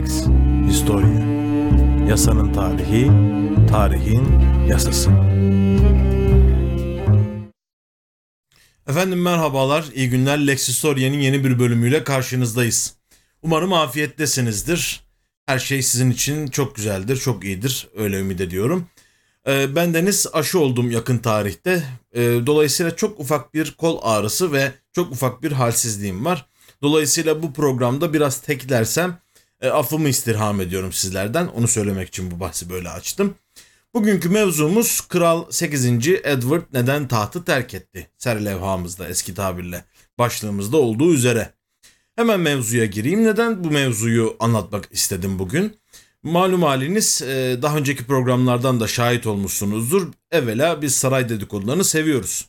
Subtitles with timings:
[0.00, 0.24] Lex
[0.68, 1.20] Historia
[2.08, 3.10] Yasanın tarihi,
[3.70, 5.10] tarihin yasası.
[8.88, 10.46] Efendim merhabalar, iyi günler.
[10.46, 12.94] Lex Historia'nın yeni bir bölümüyle karşınızdayız.
[13.42, 15.00] Umarım afiyettesinizdir.
[15.46, 17.88] Her şey sizin için çok güzeldir, çok iyidir.
[17.96, 18.86] Öyle ümit ediyorum.
[19.46, 21.82] Ee, ben Deniz aşı oldum yakın tarihte.
[22.14, 26.46] Ee, dolayısıyla çok ufak bir kol ağrısı ve çok ufak bir halsizliğim var.
[26.82, 29.18] Dolayısıyla bu programda biraz teklersem
[29.60, 31.46] e, affımı istirham ediyorum sizlerden.
[31.46, 33.34] Onu söylemek için bu bahsi böyle açtım.
[33.94, 35.86] Bugünkü mevzumuz Kral 8.
[36.08, 38.10] Edward neden tahtı terk etti?
[38.18, 39.84] Serlevhamızda eski tabirle
[40.18, 41.52] başlığımızda olduğu üzere.
[42.16, 43.24] Hemen mevzuya gireyim.
[43.24, 45.76] Neden bu mevzuyu anlatmak istedim bugün?
[46.22, 50.08] Malum haliniz e, daha önceki programlardan da şahit olmuşsunuzdur.
[50.30, 52.48] Evvela biz saray dedikodularını seviyoruz.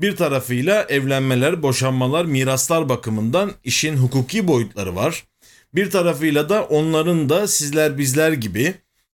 [0.00, 5.24] Bir tarafıyla evlenmeler, boşanmalar, miraslar bakımından işin hukuki boyutları var.
[5.74, 8.74] Bir tarafıyla da onların da sizler bizler gibi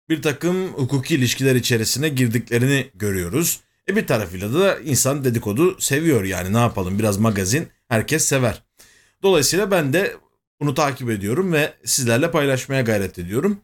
[0.08, 3.60] bir takım hukuki ilişkiler içerisine girdiklerini görüyoruz.
[3.88, 8.62] E bir tarafıyla da insan dedikodu seviyor yani ne yapalım biraz magazin herkes sever.
[9.22, 10.16] Dolayısıyla ben de
[10.60, 13.60] bunu takip ediyorum ve sizlerle paylaşmaya gayret ediyorum.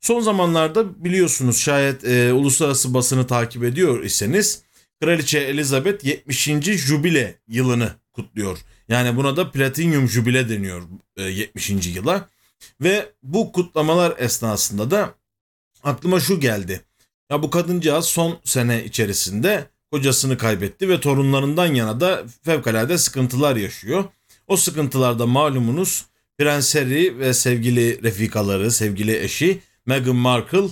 [0.00, 4.62] Son zamanlarda biliyorsunuz şayet e, uluslararası basını takip ediyor iseniz
[5.00, 6.48] Kraliçe Elizabeth 70.
[6.76, 8.58] jubile yılını kutluyor.
[8.88, 10.82] Yani buna da Platinum jubile deniyor
[11.16, 11.70] 70.
[11.70, 12.28] E, yıla.
[12.80, 15.14] Ve bu kutlamalar esnasında da
[15.84, 16.84] aklıma şu geldi.
[17.30, 24.04] Ya bu kadıncağız son sene içerisinde kocasını kaybetti ve torunlarından yana da fevkalade sıkıntılar yaşıyor.
[24.46, 26.06] O sıkıntılarda malumunuz
[26.38, 30.68] Prens Harry ve sevgili refikaları, sevgili eşi Meghan Markle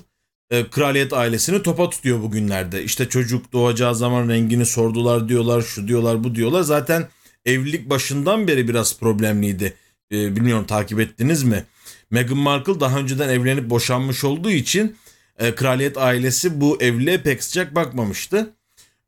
[0.51, 2.85] e, kraliyet ailesini topa tutuyor bugünlerde.
[2.85, 6.63] İşte çocuk doğacağı zaman rengini sordular diyorlar, şu diyorlar, bu diyorlar.
[6.63, 7.09] Zaten
[7.45, 9.75] evlilik başından beri biraz problemliydi.
[10.13, 11.65] E, bilmiyorum takip ettiniz mi?
[12.11, 14.97] Meghan Markle daha önceden evlenip boşanmış olduğu için
[15.39, 18.51] e, kraliyet ailesi bu evliliğe pek sıcak bakmamıştı.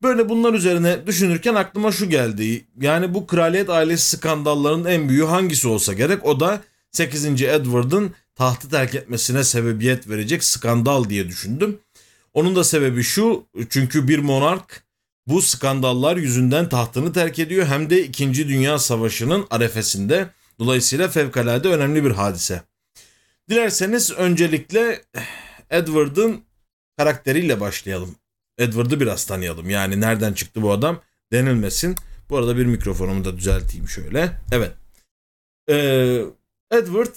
[0.02, 2.64] Böyle bunlar üzerine düşünürken aklıma şu geldi.
[2.80, 7.42] Yani bu kraliyet ailesi skandallarının en büyüğü hangisi olsa gerek o da 8.
[7.42, 11.78] Edward'ın tahtı terk etmesine sebebiyet verecek skandal diye düşündüm.
[12.34, 14.82] Onun da sebebi şu çünkü bir monark
[15.26, 18.34] bu skandallar yüzünden tahtını terk ediyor hem de 2.
[18.34, 20.28] Dünya Savaşı'nın arefesinde.
[20.58, 22.62] Dolayısıyla fevkalade önemli bir hadise.
[23.50, 25.04] Dilerseniz öncelikle
[25.70, 26.44] Edward'ın
[26.96, 28.16] karakteriyle başlayalım.
[28.58, 29.70] Edward'ı biraz tanıyalım.
[29.70, 31.00] Yani nereden çıktı bu adam
[31.32, 31.96] denilmesin.
[32.30, 34.40] Bu arada bir mikrofonumu da düzelteyim şöyle.
[34.52, 34.72] Evet.
[35.68, 36.24] Ee,
[36.70, 37.16] Edward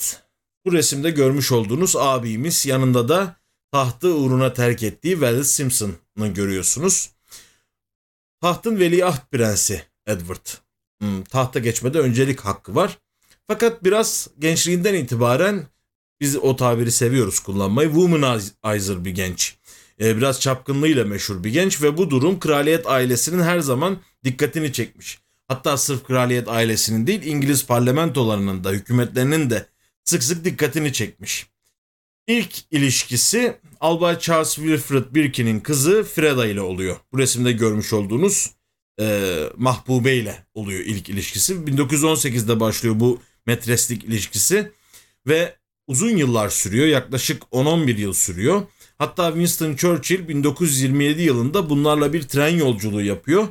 [0.65, 3.35] bu resimde görmüş olduğunuz abimiz yanında da
[3.71, 7.14] tahtı uğruna terk ettiği Wallace Simpson'ı görüyorsunuz.
[8.45, 10.45] Tahtın veliaht prensi Edward.
[10.99, 12.97] Hmm, tahta geçmede öncelik hakkı var.
[13.47, 15.67] Fakat biraz gençliğinden itibaren
[16.21, 17.89] biz o tabiri seviyoruz kullanmayı.
[17.89, 19.55] Womanizer bir genç.
[20.01, 25.19] Ee, biraz çapkınlığıyla meşhur bir genç ve bu durum kraliyet ailesinin her zaman dikkatini çekmiş.
[25.47, 29.67] Hatta sırf kraliyet ailesinin değil İngiliz parlamentolarının da hükümetlerinin de
[30.03, 31.47] sık sık dikkatini çekmiş.
[32.27, 36.97] İlk ilişkisi Albay Charles Wilfred Birkin'in kızı Freda ile oluyor.
[37.13, 38.51] Bu resimde görmüş olduğunuz
[38.99, 41.53] e, Mahbube ile oluyor ilk ilişkisi.
[41.53, 44.71] 1918'de başlıyor bu metreslik ilişkisi
[45.27, 45.55] ve
[45.87, 46.87] uzun yıllar sürüyor.
[46.87, 48.61] Yaklaşık 10-11 yıl sürüyor.
[48.97, 53.47] Hatta Winston Churchill 1927 yılında bunlarla bir tren yolculuğu yapıyor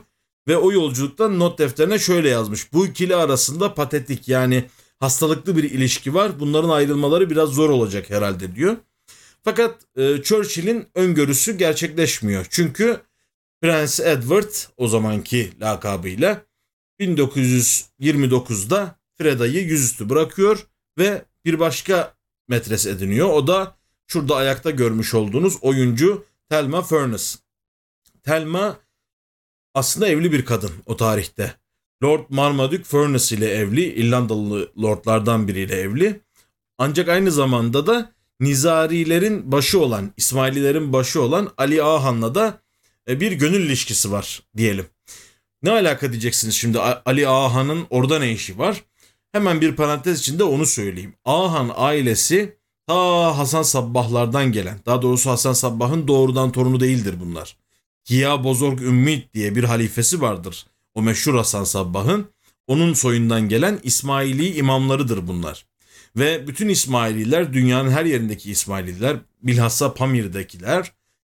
[0.48, 2.72] ve o yolculukta not defterine şöyle yazmış.
[2.72, 4.64] Bu ikili arasında patetik yani
[5.00, 6.40] hastalıklı bir ilişki var.
[6.40, 8.76] Bunların ayrılmaları biraz zor olacak herhalde diyor.
[9.42, 12.46] Fakat e, Churchill'in öngörüsü gerçekleşmiyor.
[12.50, 13.00] Çünkü
[13.62, 16.42] Prens Edward o zamanki lakabıyla
[17.00, 20.66] 1929'da Freda'yı yüzüstü bırakıyor
[20.98, 22.14] ve bir başka
[22.48, 23.28] metres ediniyor.
[23.28, 27.38] O da şurada ayakta görmüş olduğunuz oyuncu Thelma Furness.
[28.22, 28.78] Thelma
[29.74, 31.54] aslında evli bir kadın o tarihte.
[32.02, 36.20] Lord Marmaduke Furness ile evli, İrlandalı lordlardan biriyle evli.
[36.78, 42.62] Ancak aynı zamanda da Nizarilerin başı olan, İsmaililerin başı olan Ali Ahan'la da
[43.08, 44.86] e, bir gönül ilişkisi var diyelim.
[45.62, 48.84] Ne alaka diyeceksiniz şimdi Ali Ahan'ın orada ne işi var?
[49.32, 51.14] Hemen bir parantez içinde onu söyleyeyim.
[51.24, 57.56] Ahan ailesi ta Hasan Sabbahlardan gelen, daha doğrusu Hasan Sabbah'ın doğrudan torunu değildir bunlar.
[58.10, 60.66] Hiya Bozorg Ümmit diye bir halifesi vardır.
[60.94, 62.26] O meşhur Hasan Sabbah'ın.
[62.66, 65.66] Onun soyundan gelen İsmaili imamlarıdır bunlar.
[66.16, 70.92] Ve bütün İsmaililer dünyanın her yerindeki İsmaililer bilhassa Pamir'dekiler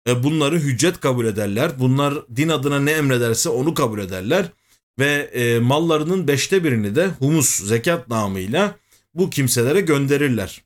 [0.09, 1.73] e, bunları hüccet kabul ederler.
[1.79, 4.53] Bunlar din adına ne emrederse onu kabul ederler.
[4.99, 8.77] Ve e, mallarının beşte birini de humus zekat namıyla
[9.15, 10.63] bu kimselere gönderirler.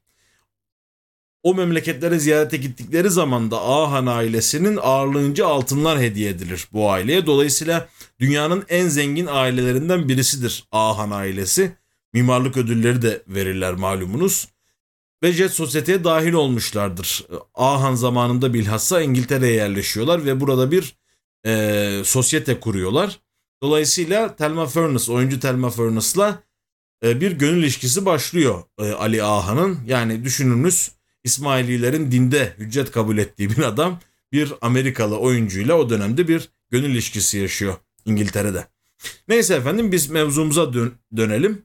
[1.43, 7.27] o memleketlere ziyarete gittikleri zaman da Ahan ailesinin ağırlığınca altınlar hediye edilir bu aileye.
[7.27, 7.89] Dolayısıyla
[8.21, 11.73] dünyanın en zengin ailelerinden birisidir Ahan ailesi.
[12.13, 14.49] Mimarlık ödülleri de verirler malumunuz.
[15.23, 17.27] Ve Jet Sosyete'ye dahil olmuşlardır.
[17.55, 20.97] Ahan zamanında bilhassa İngiltere'ye yerleşiyorlar ve burada bir
[21.47, 23.21] e, sosyete kuruyorlar.
[23.63, 26.43] Dolayısıyla Thelma Furnace, oyuncu Thelma Furnace'la
[27.05, 29.79] e, bir gönül ilişkisi başlıyor e, Ali Ahan'ın.
[29.87, 30.91] Yani düşününüz
[31.25, 34.01] İsmaililerin dinde hüccet kabul ettiği bir adam
[34.33, 37.77] bir Amerikalı oyuncuyla o dönemde bir gönül ilişkisi yaşıyor
[38.07, 38.67] İngiltere'de.
[39.29, 41.63] Neyse efendim biz mevzumuza dön- dönelim.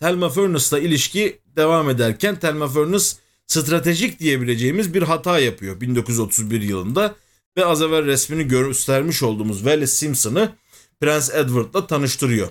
[0.00, 3.06] Thelma Furnace'la ilişki devam ederken Thelma Furnace
[3.46, 7.14] stratejik diyebileceğimiz bir hata yapıyor 1931 yılında
[7.56, 10.52] ve az evvel resmini göstermiş olduğumuz Wallis Simpson'ı
[11.00, 12.48] Prens Edward'la tanıştırıyor.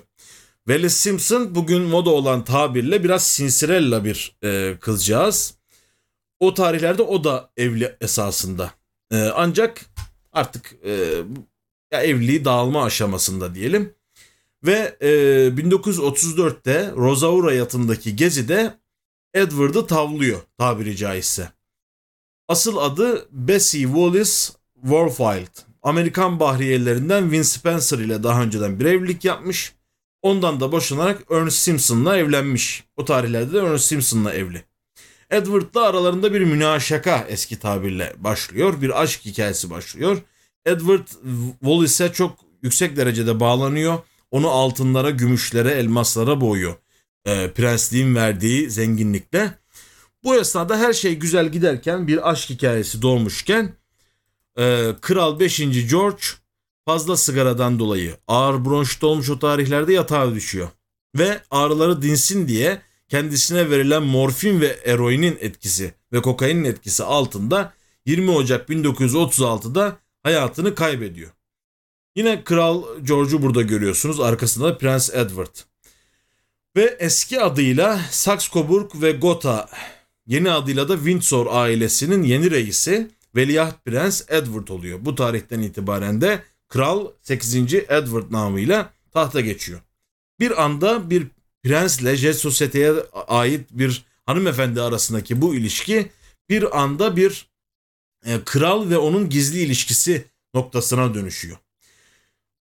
[0.67, 5.53] Wallis Simpson bugün moda olan tabirle biraz sinsirella bir e, kızcağız.
[6.39, 8.71] O tarihlerde o da evli esasında.
[9.11, 9.85] E, ancak
[10.33, 11.09] artık e,
[11.91, 13.93] ya evliliği dağılma aşamasında diyelim.
[14.63, 15.07] Ve e,
[15.47, 18.79] 1934'te Rosaura yatındaki gezide
[19.33, 21.51] Edward'ı tavlıyor tabiri caizse.
[22.47, 24.31] Asıl adı Bessie Wallace
[24.81, 25.69] Warfield.
[25.81, 29.73] Amerikan bahriyelerinden Vince Spencer ile daha önceden bir evlilik yapmış.
[30.21, 32.83] Ondan da boşanarak Ernest Simpson'la evlenmiş.
[32.97, 34.63] O tarihlerde de Ernest Simpson'la evli.
[35.29, 38.81] Edward'la aralarında bir münaşaka eski tabirle başlıyor.
[38.81, 40.21] Bir aşk hikayesi başlıyor.
[40.65, 41.07] Edward
[41.59, 43.99] Wallace'e çok yüksek derecede bağlanıyor.
[44.31, 46.75] Onu altınlara, gümüşlere, elmaslara boğuyor.
[47.25, 49.57] E, prensliğin verdiği zenginlikle.
[50.23, 53.73] Bu esnada her şey güzel giderken bir aşk hikayesi doğmuşken
[54.57, 55.89] e, Kral 5.
[55.89, 56.23] George
[56.85, 60.69] fazla sigaradan dolayı ağır bronşit olmuş o tarihlerde yatağa düşüyor.
[61.17, 67.73] Ve ağrıları dinsin diye kendisine verilen morfin ve eroinin etkisi ve kokainin etkisi altında
[68.05, 71.31] 20 Ocak 1936'da hayatını kaybediyor.
[72.15, 74.19] Yine Kral George'u burada görüyorsunuz.
[74.19, 75.55] Arkasında Prens Edward.
[76.75, 79.69] Ve eski adıyla Saxe-Coburg ve Gotha,
[80.27, 84.99] yeni adıyla da Windsor ailesinin yeni reisi Veliaht Prens Edward oluyor.
[85.01, 87.55] Bu tarihten itibaren de Kral 8.
[87.73, 89.79] Edward namıyla tahta geçiyor.
[90.39, 91.27] Bir anda bir
[91.63, 92.93] prensle Jet Society'ye
[93.27, 96.11] ait bir hanımefendi arasındaki bu ilişki
[96.49, 97.48] bir anda bir
[98.25, 101.57] e, kral ve onun gizli ilişkisi noktasına dönüşüyor.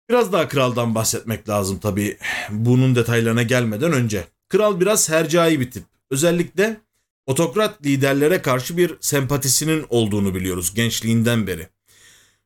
[0.09, 2.17] Biraz daha kraldan bahsetmek lazım tabii
[2.49, 4.27] bunun detaylarına gelmeden önce.
[4.49, 5.83] Kral biraz hercai bir tip.
[6.11, 6.77] Özellikle
[7.25, 11.67] otokrat liderlere karşı bir sempatisinin olduğunu biliyoruz gençliğinden beri.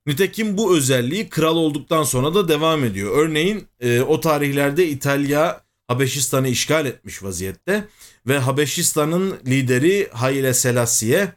[0.05, 3.17] Nitekim bu özelliği kral olduktan sonra da devam ediyor.
[3.17, 7.87] Örneğin e, o tarihlerde İtalya Habeşistan'ı işgal etmiş vaziyette
[8.27, 11.33] ve Habeşistan'ın lideri Haile Selassie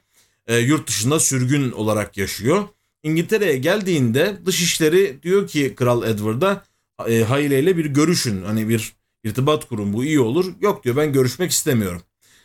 [0.47, 2.69] e, yurt dışında sürgün olarak yaşıyor.
[3.03, 6.65] İngiltere'ye geldiğinde dışişleri diyor ki Kral Edward'a
[7.09, 8.93] e, Haile ile bir görüşün hani bir
[9.25, 10.53] irtibat kurun bu iyi olur.
[10.61, 12.03] Yok diyor ben görüşmek istemiyorum.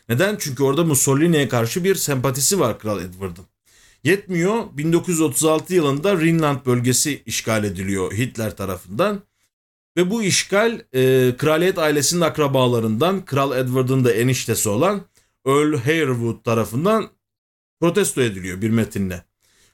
[0.08, 0.36] Neden?
[0.38, 3.44] Çünkü orada Mussolini'ye karşı bir sempatisi var Kral Edward'ın.
[4.04, 9.22] Yetmiyor 1936 yılında Rhineland bölgesi işgal ediliyor Hitler tarafından.
[9.96, 15.02] Ve bu işgal e, kraliyet ailesinin akrabalarından Kral Edward'ın da eniştesi olan
[15.46, 17.08] Earl Harewood tarafından
[17.82, 19.24] protesto ediliyor bir metinle.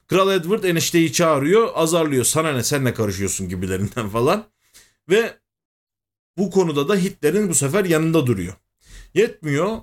[0.07, 2.25] Kral Edward enişteyi çağırıyor, azarlıyor.
[2.25, 4.45] Sana ne sen ne karışıyorsun gibilerinden falan.
[5.09, 5.37] Ve
[6.37, 8.53] bu konuda da Hitler'in bu sefer yanında duruyor.
[9.13, 9.77] Yetmiyor.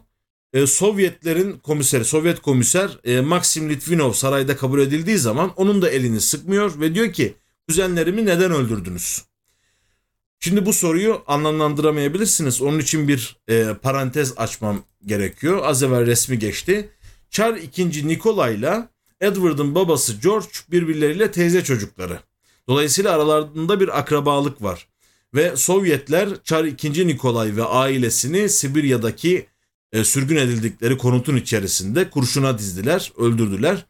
[0.52, 6.20] E, Sovyetlerin komiseri, Sovyet komiser e, Maxim Litvinov sarayda kabul edildiği zaman onun da elini
[6.20, 7.34] sıkmıyor ve diyor ki
[7.68, 9.22] kuzenlerimi neden öldürdünüz?
[10.40, 12.62] Şimdi bu soruyu anlamlandıramayabilirsiniz.
[12.62, 15.60] Onun için bir e, parantez açmam gerekiyor.
[15.64, 16.95] Az evvel resmi geçti.
[17.30, 18.08] Çar II.
[18.08, 18.88] Nikolay'la
[19.20, 22.20] Edward'ın babası George birbirleriyle teyze çocukları.
[22.68, 24.88] Dolayısıyla aralarında bir akrabalık var.
[25.34, 27.06] Ve Sovyetler Çar II.
[27.06, 29.46] Nikolay ve ailesini Sibirya'daki
[29.92, 33.86] e, sürgün edildikleri konutun içerisinde kurşuna dizdiler, öldürdüler.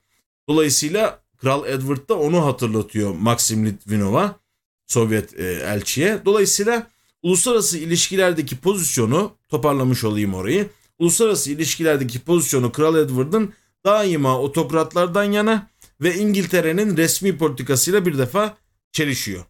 [0.48, 4.40] Dolayısıyla Kral Edward da onu hatırlatıyor Maxim Litvinov'a,
[4.86, 6.20] Sovyet e, elçiye.
[6.24, 6.86] Dolayısıyla
[7.22, 10.68] uluslararası ilişkilerdeki pozisyonu, toparlamış olayım orayı.
[10.98, 18.56] Uluslararası ilişkilerdeki pozisyonu Kral Edward'ın daima otokratlardan yana ve İngiltere'nin resmi politikasıyla bir defa
[18.92, 19.44] çelişiyor.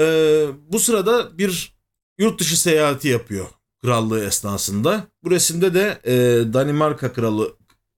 [0.00, 1.76] Ee, bu sırada bir
[2.18, 3.46] yurt dışı seyahati yapıyor
[3.82, 5.06] krallığı esnasında.
[5.22, 6.14] Bu resimde de e,
[6.52, 7.56] Danimarka kralı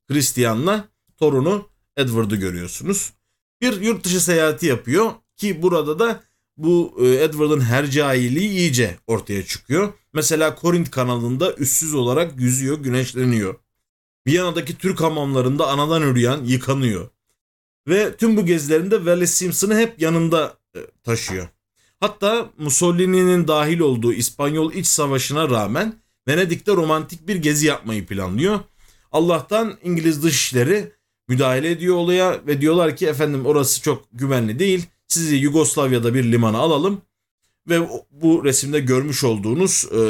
[0.08, 3.12] Christian'la torunu Edward'ı görüyorsunuz.
[3.60, 6.22] Bir yurt dışı seyahati yapıyor ki burada da
[6.58, 9.92] bu e, Edward'ın hercailiği iyice ortaya çıkıyor.
[10.12, 13.54] Mesela Korint kanalında üssüz olarak yüzüyor, güneşleniyor.
[14.26, 17.08] Viyana'daki Türk hamamlarında anadan üreyen yıkanıyor.
[17.88, 21.48] Ve tüm bu gezilerinde Wallace Simpson'ı hep yanında e, taşıyor.
[22.00, 25.94] Hatta Mussolini'nin dahil olduğu İspanyol İç Savaşı'na rağmen
[26.28, 28.60] Venedik'te romantik bir gezi yapmayı planlıyor.
[29.12, 30.92] Allah'tan İngiliz dışişleri
[31.28, 34.86] müdahale ediyor olaya ve diyorlar ki efendim orası çok güvenli değil.
[35.08, 37.02] Sizi Yugoslavya'da bir limana alalım
[37.68, 40.00] ve bu resimde görmüş olduğunuz e,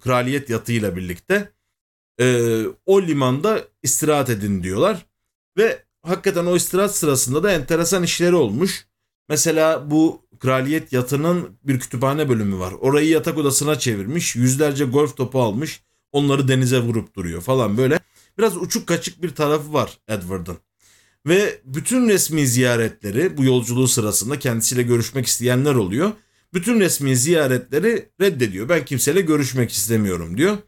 [0.00, 1.52] kraliyet yatıyla birlikte
[2.20, 5.06] e, o limanda istirahat edin diyorlar.
[5.56, 8.86] Ve hakikaten o istirahat sırasında da enteresan işleri olmuş.
[9.28, 12.72] Mesela bu kraliyet yatının bir kütüphane bölümü var.
[12.80, 14.36] Orayı yatak odasına çevirmiş.
[14.36, 15.82] Yüzlerce golf topu almış.
[16.12, 18.00] Onları denize vurup duruyor falan böyle.
[18.38, 20.58] Biraz uçuk kaçık bir tarafı var Edward'ın.
[21.26, 26.12] Ve bütün resmi ziyaretleri bu yolculuğu sırasında kendisiyle görüşmek isteyenler oluyor.
[26.54, 28.68] Bütün resmi ziyaretleri reddediyor.
[28.68, 30.58] Ben kimseyle görüşmek istemiyorum diyor.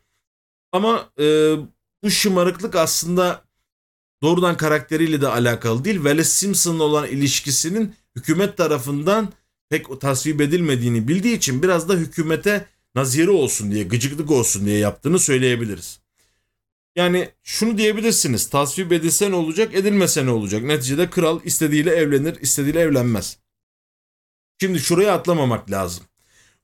[0.72, 1.54] Ama e,
[2.02, 3.44] bu şımarıklık aslında
[4.22, 5.96] doğrudan karakteriyle de alakalı değil.
[5.96, 9.32] Wallace Simpson'la olan ilişkisinin hükümet tarafından
[9.70, 15.18] pek tasvip edilmediğini bildiği için biraz da hükümete naziri olsun diye, gıcıklık olsun diye yaptığını
[15.18, 16.03] söyleyebiliriz.
[16.96, 18.50] Yani şunu diyebilirsiniz.
[18.50, 20.62] Tasvip edilse ne olacak, edilmese ne olacak?
[20.62, 23.36] Neticede kral istediğiyle evlenir, istediğiyle evlenmez.
[24.60, 26.04] Şimdi şuraya atlamamak lazım.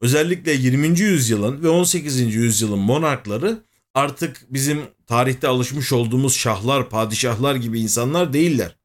[0.00, 1.00] Özellikle 20.
[1.00, 2.34] yüzyılın ve 18.
[2.34, 3.62] yüzyılın monarkları
[3.94, 8.76] artık bizim tarihte alışmış olduğumuz şahlar, padişahlar gibi insanlar değiller.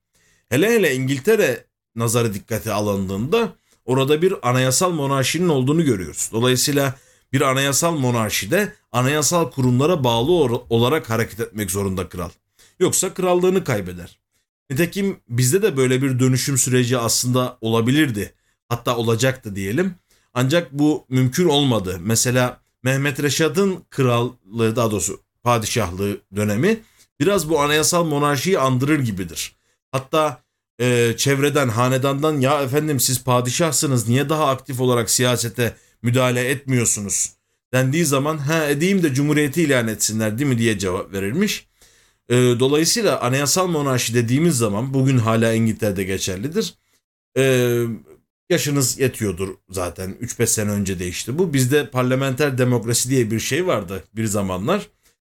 [0.50, 6.30] Hele hele İngiltere nazarı dikkate alındığında orada bir anayasal monarşinin olduğunu görüyoruz.
[6.32, 6.96] Dolayısıyla
[7.36, 10.32] bir anayasal monarşide anayasal kurumlara bağlı
[10.70, 12.30] olarak hareket etmek zorunda kral.
[12.80, 14.20] Yoksa krallığını kaybeder.
[14.70, 18.34] Nitekim bizde de böyle bir dönüşüm süreci aslında olabilirdi.
[18.70, 19.96] Hatta olacaktı diyelim.
[20.34, 21.98] Ancak bu mümkün olmadı.
[22.02, 26.80] Mesela Mehmet Reşat'ın krallığı daha doğrusu padişahlığı dönemi
[27.20, 29.56] biraz bu anayasal monarşiyi andırır gibidir.
[29.92, 30.42] Hatta
[30.80, 35.76] e, çevreden, hanedandan ya efendim siz padişahsınız niye daha aktif olarak siyasete
[36.06, 37.36] müdahale etmiyorsunuz
[37.74, 41.68] dendiği zaman ha edeyim de cumhuriyeti ilan etsinler değil mi diye cevap verilmiş.
[42.30, 46.74] E, dolayısıyla anayasal monarşi dediğimiz zaman bugün hala İngiltere'de geçerlidir.
[47.38, 47.84] E,
[48.50, 51.54] yaşınız yetiyordur zaten 3-5 sene önce değişti bu.
[51.54, 54.88] Bizde parlamenter demokrasi diye bir şey vardı bir zamanlar.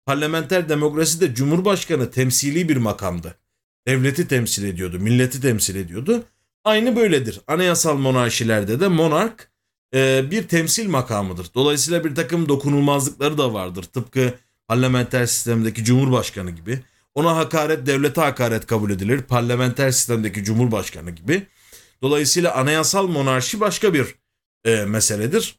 [0.06, 3.34] Parlamenter demokrasi de cumhurbaşkanı temsili bir makamdı.
[3.86, 6.24] Devleti temsil ediyordu, milleti temsil ediyordu.
[6.64, 7.40] Aynı böyledir.
[7.46, 9.53] Anayasal monarşilerde de monark
[9.94, 11.46] e, bir temsil makamıdır.
[11.54, 13.82] Dolayısıyla bir takım dokunulmazlıkları da vardır.
[13.82, 14.34] Tıpkı
[14.68, 16.82] parlamenter sistemdeki cumhurbaşkanı gibi.
[17.14, 19.22] Ona hakaret devlete hakaret kabul edilir.
[19.22, 21.46] Parlamenter sistemdeki cumhurbaşkanı gibi.
[22.02, 24.14] Dolayısıyla anayasal monarşi başka bir
[24.64, 25.58] e, meseledir.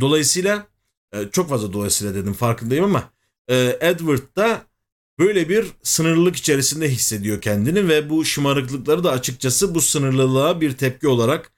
[0.00, 0.66] Dolayısıyla
[1.12, 3.10] e, çok fazla dolayısıyla dedim farkındayım ama
[3.48, 4.62] e, Edward da
[5.18, 11.08] böyle bir sınırlılık içerisinde hissediyor kendini ve bu şımarıklıkları da açıkçası bu sınırlılığa bir tepki
[11.08, 11.52] olarak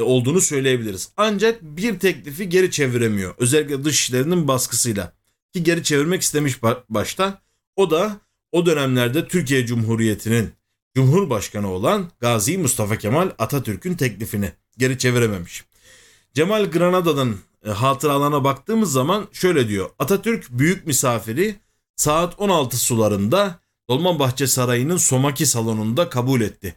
[0.00, 1.12] olduğunu söyleyebiliriz.
[1.16, 3.34] Ancak bir teklifi geri çeviremiyor.
[3.38, 5.12] Özellikle dışişlerinin baskısıyla.
[5.52, 7.42] Ki geri çevirmek istemiş başta.
[7.76, 8.20] O da
[8.52, 10.52] o dönemlerde Türkiye Cumhuriyeti'nin
[10.94, 15.64] Cumhurbaşkanı olan Gazi Mustafa Kemal Atatürk'ün teklifini geri çevirememiş.
[16.34, 19.90] Cemal Granada'nın e, hatıralarına baktığımız zaman şöyle diyor.
[19.98, 21.56] Atatürk büyük misafiri
[21.96, 26.76] saat 16 sularında Dolmabahçe Sarayı'nın Somaki salonunda kabul etti.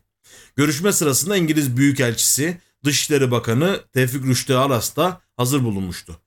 [0.56, 6.20] Görüşme sırasında İngiliz Büyükelçisi Dışişleri Bakanı Tevfik Rüştü Aras da hazır bulunmuştu.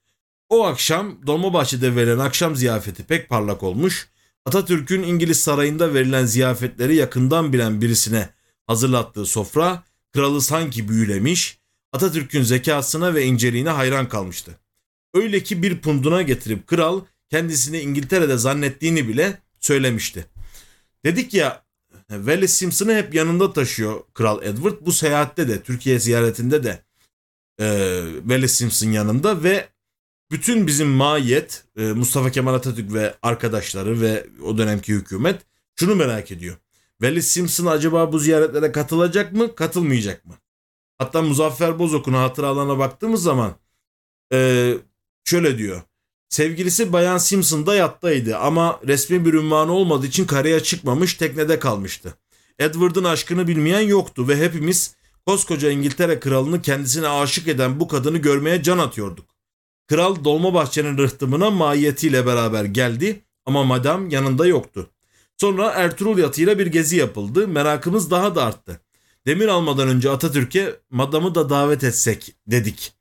[0.48, 4.08] O akşam Dolmabahçe'de verilen akşam ziyafeti pek parlak olmuş.
[4.46, 8.28] Atatürk'ün İngiliz sarayında verilen ziyafetleri yakından bilen birisine
[8.66, 11.58] hazırlattığı sofra kralı sanki büyülemiş,
[11.92, 14.58] Atatürk'ün zekasına ve inceliğine hayran kalmıştı.
[15.14, 17.00] Öyle ki bir punduna getirip kral
[17.30, 20.26] kendisini İngiltere'de zannettiğini bile söylemişti.
[21.04, 21.62] Dedik ya
[22.08, 24.74] Wallace Simpson'ı hep yanında taşıyor Kral Edward.
[24.80, 26.82] Bu seyahatte de Türkiye ziyaretinde de
[27.60, 27.66] e,
[28.18, 29.68] Wallace Simpson yanında ve
[30.30, 35.42] bütün bizim mahiyet e, Mustafa Kemal Atatürk ve arkadaşları ve o dönemki hükümet
[35.76, 36.56] şunu merak ediyor.
[36.90, 40.34] Wallace Simpson acaba bu ziyaretlere katılacak mı, katılmayacak mı?
[40.98, 43.54] Hatta Muzaffer Bozok'un hatıralarına baktığımız zaman
[44.32, 44.74] e,
[45.24, 45.82] şöyle diyor.
[46.28, 52.14] Sevgilisi Bayan Simpson da yattaydı ama resmi bir ünvanı olmadığı için karaya çıkmamış teknede kalmıştı.
[52.58, 54.94] Edward'ın aşkını bilmeyen yoktu ve hepimiz
[55.26, 59.26] koskoca İngiltere kralını kendisine aşık eden bu kadını görmeye can atıyorduk.
[59.86, 64.90] Kral Dolmabahçe'nin rıhtımına mahiyetiyle beraber geldi ama madam yanında yoktu.
[65.36, 67.48] Sonra Ertuğrul yatıyla bir gezi yapıldı.
[67.48, 68.80] Merakımız daha da arttı.
[69.26, 72.92] Demir almadan önce Atatürk'e madamı da davet etsek dedik.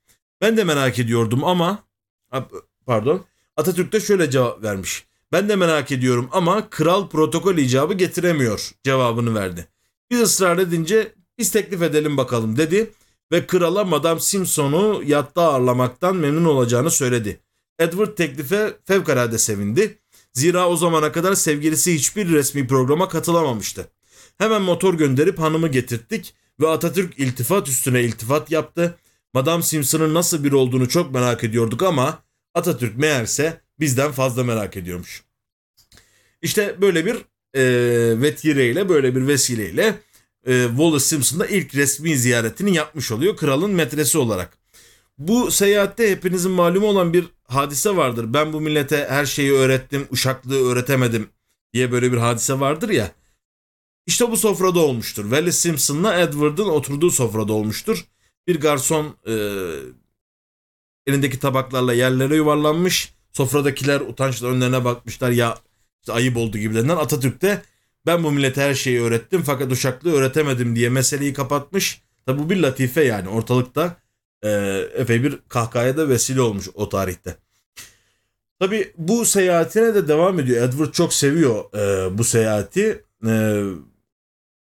[0.41, 1.83] Ben de merak ediyordum ama
[2.87, 3.25] pardon
[3.57, 5.05] Atatürk de şöyle cevap vermiş.
[5.31, 9.67] Ben de merak ediyorum ama kral protokol icabı getiremiyor cevabını verdi.
[10.11, 12.91] Biz ısrar edince biz teklif edelim bakalım dedi
[13.31, 17.39] ve krala Madame Simpson'u yatta ağırlamaktan memnun olacağını söyledi.
[17.79, 19.99] Edward teklife fevkalade sevindi.
[20.33, 23.87] Zira o zamana kadar sevgilisi hiçbir resmi programa katılamamıştı.
[24.37, 28.97] Hemen motor gönderip hanımı getirttik ve Atatürk iltifat üstüne iltifat yaptı.
[29.33, 32.19] Madame Simpson'ın nasıl biri olduğunu çok merak ediyorduk ama
[32.57, 35.23] Atatürk meğerse bizden fazla merak ediyormuş.
[36.41, 37.15] İşte böyle bir
[37.53, 37.63] e,
[38.21, 39.99] vetireyle, böyle bir vesileyle
[40.47, 44.57] e, Wallace Simpson ilk resmi ziyaretini yapmış oluyor kralın metresi olarak.
[45.17, 48.33] Bu seyahatte hepinizin malumu olan bir hadise vardır.
[48.33, 51.29] Ben bu millete her şeyi öğrettim, uşaklığı öğretemedim
[51.73, 53.11] diye böyle bir hadise vardır ya.
[54.05, 55.23] İşte bu sofrada olmuştur.
[55.23, 58.05] Wallace Simpson'la Edward'ın oturduğu sofrada olmuştur.
[58.47, 59.33] Bir garson e,
[61.07, 63.13] elindeki tabaklarla yerlere yuvarlanmış.
[63.33, 65.57] Sofradakiler utançla önlerine bakmışlar ya
[66.01, 66.97] işte ayıp oldu gibilerinden.
[66.97, 67.61] Atatürk de
[68.05, 72.01] ben bu millete her şeyi öğrettim fakat uşaklığı öğretemedim diye meseleyi kapatmış.
[72.25, 73.97] Tabi bu bir latife yani ortalıkta
[74.43, 74.49] e,
[74.95, 77.37] epey bir kahkahaya da vesile olmuş o tarihte.
[78.59, 80.69] Tabi bu seyahatine de devam ediyor.
[80.69, 83.61] Edward çok seviyor e, bu seyahati e,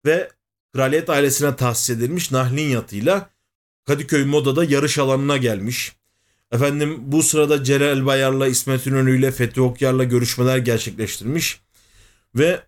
[0.06, 0.30] ve
[0.74, 3.30] kraliyet ailesine tahsis edilmiş nahlin yatıyla
[3.84, 5.96] Kadıköy Moda'da yarış alanına gelmiş.
[6.52, 11.60] Efendim bu sırada Celal Bayar'la İsmet İnönü ile Fethi Okyar'la görüşmeler gerçekleştirmiş.
[12.34, 12.60] Ve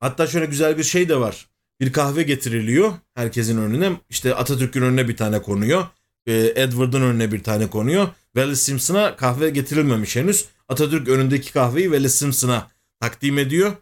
[0.00, 1.48] hatta şöyle güzel bir şey de var.
[1.80, 4.00] Bir kahve getiriliyor herkesin önüne.
[4.10, 5.86] İşte Atatürk'ün önüne bir tane konuyor.
[6.26, 8.08] Edward'ın önüne bir tane konuyor.
[8.24, 10.48] Wallace Simpson'a kahve getirilmemiş henüz.
[10.68, 12.70] Atatürk önündeki kahveyi Wallace Simpson'a
[13.00, 13.72] takdim ediyor.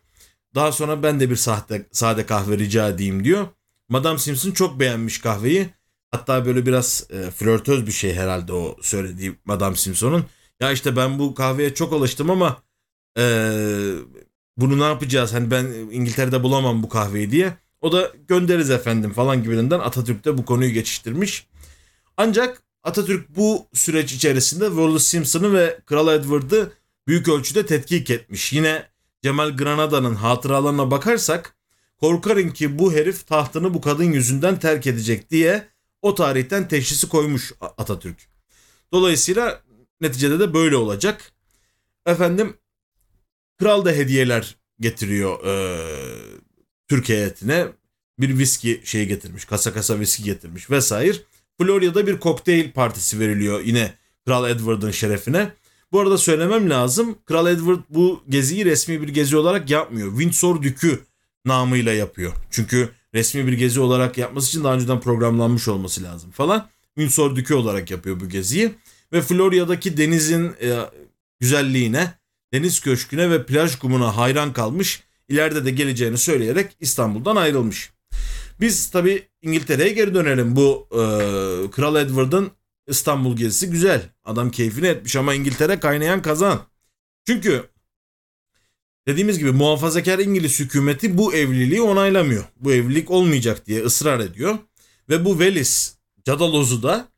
[0.54, 3.46] Daha sonra ben de bir sahte, sade kahve rica edeyim diyor.
[3.88, 5.68] Madame Simpson çok beğenmiş kahveyi.
[6.10, 10.24] Hatta böyle biraz e, flörtöz bir şey herhalde o söylediği Madame Simpson'un.
[10.60, 12.62] Ya işte ben bu kahveye çok alıştım ama
[13.18, 13.24] e,
[14.56, 15.32] bunu ne yapacağız?
[15.34, 17.56] Hani ben İngiltere'de bulamam bu kahveyi diye.
[17.80, 21.46] O da göndeririz efendim falan gibilerinden Atatürk de bu konuyu geçiştirmiş.
[22.16, 26.72] Ancak Atatürk bu süreç içerisinde Wallace Simpson'ı ve Kral Edward'ı
[27.06, 28.52] büyük ölçüde tetkik etmiş.
[28.52, 28.86] Yine
[29.22, 31.56] Cemal Granada'nın hatıralarına bakarsak
[32.00, 35.68] korkarım ki bu herif tahtını bu kadın yüzünden terk edecek diye
[36.02, 38.28] o tarihten teşhisi koymuş Atatürk.
[38.92, 39.62] Dolayısıyla
[40.00, 41.32] neticede de böyle olacak.
[42.06, 42.56] Efendim
[43.58, 45.78] kral da hediyeler getiriyor e,
[46.88, 47.66] Türk heyetine.
[48.18, 51.16] Bir viski şey getirmiş, kasa kasa viski getirmiş vesaire.
[51.60, 53.94] Florya'da bir kokteyl partisi veriliyor yine
[54.26, 55.52] Kral Edward'ın şerefine.
[55.92, 57.18] Bu arada söylemem lazım.
[57.26, 60.10] Kral Edward bu geziyi resmi bir gezi olarak yapmıyor.
[60.10, 61.00] Windsor Dükü
[61.44, 62.32] namıyla yapıyor.
[62.50, 66.68] Çünkü resmi bir gezi olarak yapması için daha önceden programlanmış olması lazım falan.
[66.94, 68.74] Windsor Dükü olarak yapıyor bu geziyi.
[69.12, 70.78] Ve Florya'daki denizin e,
[71.40, 72.14] güzelliğine,
[72.52, 75.02] deniz köşküne ve plaj kumuna hayran kalmış.
[75.28, 77.90] İleride de geleceğini söyleyerek İstanbul'dan ayrılmış.
[78.60, 80.56] Biz tabi İngiltere'ye geri dönelim.
[80.56, 81.00] Bu e,
[81.70, 82.50] Kral Edward'ın
[82.88, 84.02] İstanbul gezisi güzel.
[84.24, 86.60] Adam keyfini etmiş ama İngiltere kaynayan kazan.
[87.26, 87.64] Çünkü
[89.08, 92.44] dediğimiz gibi muhafazakar İngiliz hükümeti bu evliliği onaylamıyor.
[92.60, 94.58] Bu evlilik olmayacak diye ısrar ediyor.
[95.08, 97.08] Ve bu Velis cadalozu da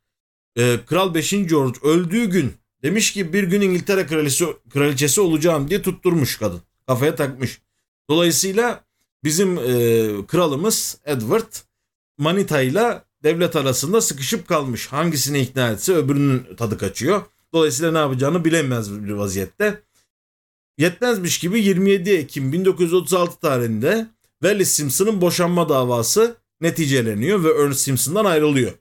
[0.56, 1.30] e, Kral 5.
[1.30, 6.60] George öldüğü gün demiş ki bir gün İngiltere kraliçesi, kraliçesi olacağım diye tutturmuş kadın.
[6.86, 7.60] Kafaya takmış.
[8.10, 8.84] Dolayısıyla
[9.24, 9.62] bizim e,
[10.26, 11.52] kralımız Edward
[12.18, 14.86] Manita ile devlet arasında sıkışıp kalmış.
[14.86, 17.22] Hangisini ikna etse öbürünün tadı kaçıyor.
[17.52, 19.82] Dolayısıyla ne yapacağını bilemez bir vaziyette.
[20.80, 24.06] Yetmezmiş gibi 27 Ekim 1936 tarihinde
[24.42, 28.72] Wallace Simpson'ın boşanma davası neticeleniyor ve Ernest Simpson'dan ayrılıyor.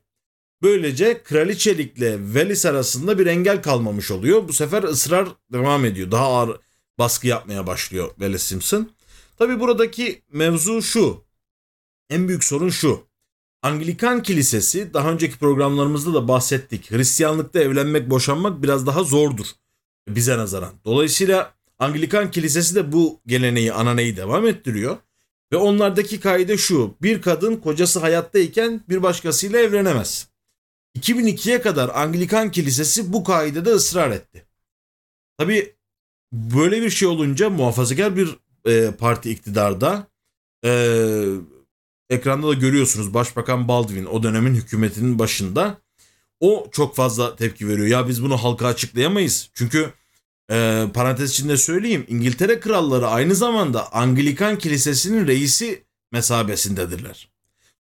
[0.62, 4.48] Böylece kraliçelikle Wallace arasında bir engel kalmamış oluyor.
[4.48, 6.10] Bu sefer ısrar devam ediyor.
[6.10, 6.60] Daha ağır
[6.98, 8.90] baskı yapmaya başlıyor Wallace Simpson.
[9.38, 11.24] Tabi buradaki mevzu şu.
[12.10, 13.06] En büyük sorun şu.
[13.62, 16.90] Anglikan Kilisesi daha önceki programlarımızda da bahsettik.
[16.90, 19.46] Hristiyanlıkta evlenmek, boşanmak biraz daha zordur
[20.08, 20.72] bize nazaran.
[20.84, 24.96] Dolayısıyla Anglikan Kilisesi de bu geleneği, ananeyi devam ettiriyor.
[25.52, 26.96] Ve onlardaki kaide şu.
[27.02, 30.28] Bir kadın kocası hayattayken bir başkasıyla evlenemez.
[30.98, 34.46] 2002'ye kadar Anglikan Kilisesi bu kaidede ısrar etti.
[35.38, 35.74] Tabi
[36.32, 40.06] böyle bir şey olunca muhafazakar bir e, parti iktidarda
[40.64, 40.70] e,
[42.10, 45.78] ekranda da görüyorsunuz Başbakan Baldwin o dönemin hükümetinin başında
[46.40, 47.86] o çok fazla tepki veriyor.
[47.86, 49.50] Ya biz bunu halka açıklayamayız.
[49.54, 49.92] Çünkü
[50.50, 57.30] e, parantez içinde söyleyeyim İngiltere kralları aynı zamanda Anglikan Kilisesi'nin reisi mesabesindedirler.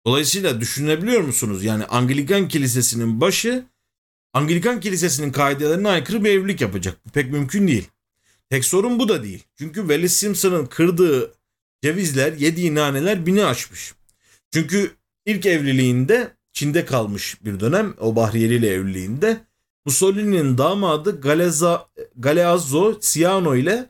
[0.05, 1.63] Dolayısıyla düşünebiliyor musunuz?
[1.63, 3.65] Yani Anglikan Kilisesi'nin başı
[4.33, 6.97] Anglikan Kilisesi'nin kaidelerine aykırı bir evlilik yapacak.
[7.05, 7.87] Bu pek mümkün değil.
[8.49, 9.43] Tek sorun bu da değil.
[9.57, 11.33] Çünkü Wallis Simpson'ın kırdığı
[11.83, 13.93] cevizler, yediği naneler bini aşmış.
[14.51, 14.91] Çünkü
[15.25, 19.48] ilk evliliğinde Çin'de kalmış bir dönem o Bahriyeli ile evliliğinde
[19.89, 23.89] Mussolini'nin damadı Galeza, Galeazzo Ciano ile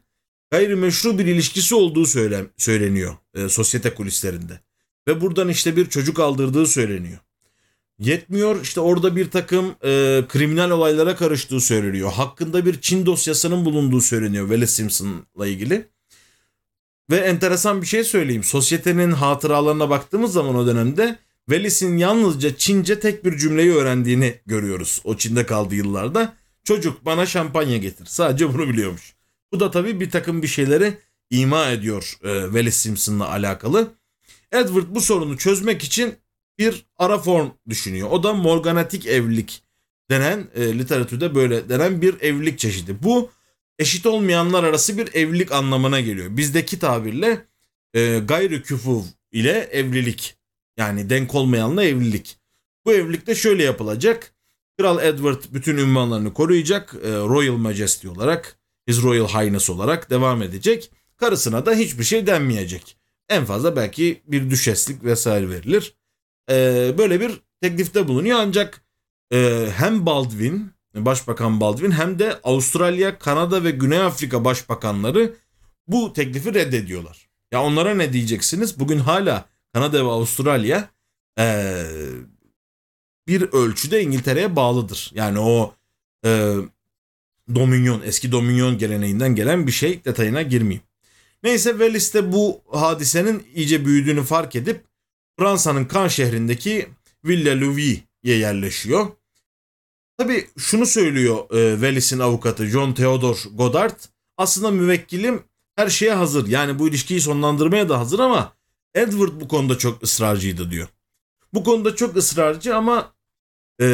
[0.52, 4.60] gayrimeşru bir ilişkisi olduğu söyle, söyleniyor e, sosyete kulislerinde.
[5.08, 7.20] Ve buradan işte bir çocuk aldırdığı söyleniyor.
[8.00, 12.12] Yetmiyor işte orada bir takım e, kriminal olaylara karıştığı söyleniyor.
[12.12, 15.88] Hakkında bir Çin dosyasının bulunduğu söyleniyor Wallace Simpson'la ilgili.
[17.12, 18.44] Ve enteresan bir şey söyleyeyim.
[18.44, 25.02] Sosyetenin hatıralarına baktığımız zaman o dönemde Velis'in yalnızca Çince tek bir cümleyi öğrendiğini görüyoruz.
[25.04, 26.34] O Çin'de kaldığı yıllarda.
[26.64, 28.06] Çocuk bana şampanya getir.
[28.06, 29.16] Sadece bunu biliyormuş.
[29.52, 30.98] Bu da tabii bir takım bir şeyleri
[31.30, 33.94] ima ediyor e, Willis Simpson'la alakalı.
[34.52, 36.16] Edward bu sorunu çözmek için
[36.60, 38.08] bir ara form düşünüyor.
[38.12, 39.64] O da morganatik evlilik
[40.10, 43.04] denen e, literatürde böyle denen bir evlilik çeşidi.
[43.04, 43.32] Bu
[43.80, 46.38] eşit olmayanlar arası bir evlilik anlamına geliyor.
[46.38, 47.46] Bizdeki tabirle
[47.94, 50.39] e, gayri küfuv ile evlilik
[50.80, 52.38] yani denk olmayanla evlilik.
[52.86, 54.34] Bu evlilikte şöyle yapılacak.
[54.78, 56.96] Kral Edward bütün ünvanlarını koruyacak.
[57.04, 60.92] E, Royal Majesty olarak, His Royal Highness olarak devam edecek.
[61.18, 62.98] Karısına da hiçbir şey denmeyecek.
[63.30, 65.96] En fazla belki bir düşeslik vesaire verilir.
[66.52, 66.56] E,
[66.98, 68.82] böyle bir teklifte bulunuyor ancak
[69.34, 75.36] e, hem Baldwin, Başbakan Baldwin hem de Avustralya, Kanada ve Güney Afrika başbakanları
[75.88, 77.30] bu teklifi reddediyorlar.
[77.52, 78.80] Ya onlara ne diyeceksiniz?
[78.80, 80.90] Bugün hala Kanada ve Avustralya
[81.40, 81.86] ee,
[83.28, 85.12] bir ölçüde İngiltere'ye bağlıdır.
[85.14, 85.74] Yani o
[86.26, 86.56] e,
[87.56, 90.84] dominyon, eski dominyon geleneğinden gelen bir şey detayına girmeyeyim.
[91.44, 94.84] Neyse Wallis de bu hadisenin iyice büyüdüğünü fark edip
[95.40, 96.90] Fransa'nın Kan şehrindeki
[97.26, 99.08] Villa Louis'ye yerleşiyor.
[100.18, 104.00] Tabi şunu söylüyor e, Wallis'in avukatı John Theodore Goddard.
[104.38, 105.44] Aslında müvekkilim
[105.76, 106.48] her şeye hazır.
[106.48, 108.54] Yani bu ilişkiyi sonlandırmaya da hazır ama
[108.96, 110.88] Edward bu konuda çok ısrarcıydı diyor.
[111.54, 113.14] Bu konuda çok ısrarcı ama
[113.82, 113.86] e,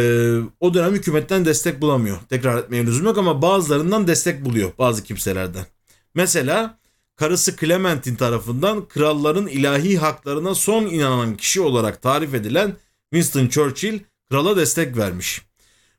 [0.59, 2.17] o dönem hükümetten destek bulamıyor.
[2.29, 5.65] Tekrar etmeye lüzum yok ama bazılarından destek buluyor bazı kimselerden.
[6.13, 6.79] Mesela
[7.15, 12.75] karısı Clementine tarafından kralların ilahi haklarına son inanan kişi olarak tarif edilen
[13.13, 15.41] Winston Churchill krala destek vermiş.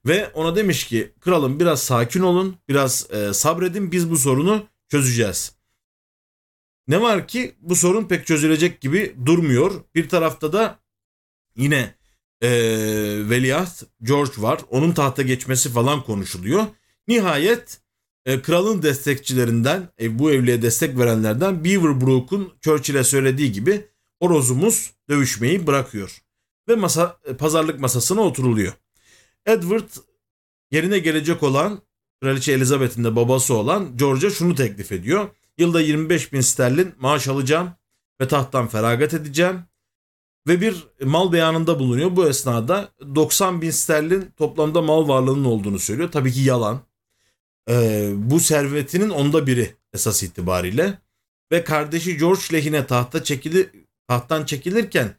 [0.06, 5.55] Ve ona demiş ki kralım biraz sakin olun, biraz e, sabredin biz bu sorunu çözeceğiz.
[6.88, 9.84] Ne var ki bu sorun pek çözülecek gibi durmuyor.
[9.94, 10.78] Bir tarafta da
[11.56, 11.94] yine
[12.42, 12.48] e,
[13.30, 14.60] veliaht George var.
[14.70, 16.66] Onun tahta geçmesi falan konuşuluyor.
[17.08, 17.80] Nihayet
[18.26, 23.86] e, kralın destekçilerinden, e, bu evliliğe destek verenlerden Beaverbrook'un Churchill'e söylediği gibi
[24.22, 26.22] horozumuz dövüşmeyi bırakıyor.
[26.68, 28.72] Ve masa, e, pazarlık masasına oturuluyor.
[29.46, 29.88] Edward
[30.70, 31.82] yerine gelecek olan
[32.22, 35.28] Kraliçe Elizabeth'in de babası olan George'a şunu teklif ediyor.
[35.58, 37.70] Yılda 25 bin sterlin maaş alacağım
[38.20, 39.62] ve tahttan feragat edeceğim.
[40.48, 42.16] Ve bir mal beyanında bulunuyor.
[42.16, 46.10] Bu esnada 90 bin sterlin toplamda mal varlığının olduğunu söylüyor.
[46.12, 46.80] Tabii ki yalan.
[47.70, 50.98] Ee, bu servetinin onda biri esas itibariyle.
[51.52, 53.70] Ve kardeşi George lehine tahta çekili,
[54.08, 55.14] tahttan çekilirken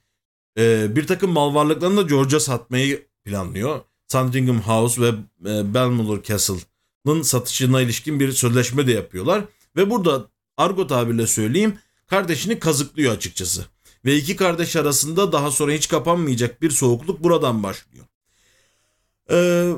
[0.58, 3.82] e, bir takım mal varlıklarını da George'a satmayı planlıyor.
[4.08, 5.08] Sandringham House ve
[5.46, 9.44] e, Belmulur Castle'ın satışına ilişkin bir sözleşme de yapıyorlar.
[9.78, 13.66] Ve burada argo tabirle söyleyeyim kardeşini kazıklıyor açıkçası.
[14.06, 18.06] Ve iki kardeş arasında daha sonra hiç kapanmayacak bir soğukluk buradan başlıyor.
[19.32, 19.74] Ee,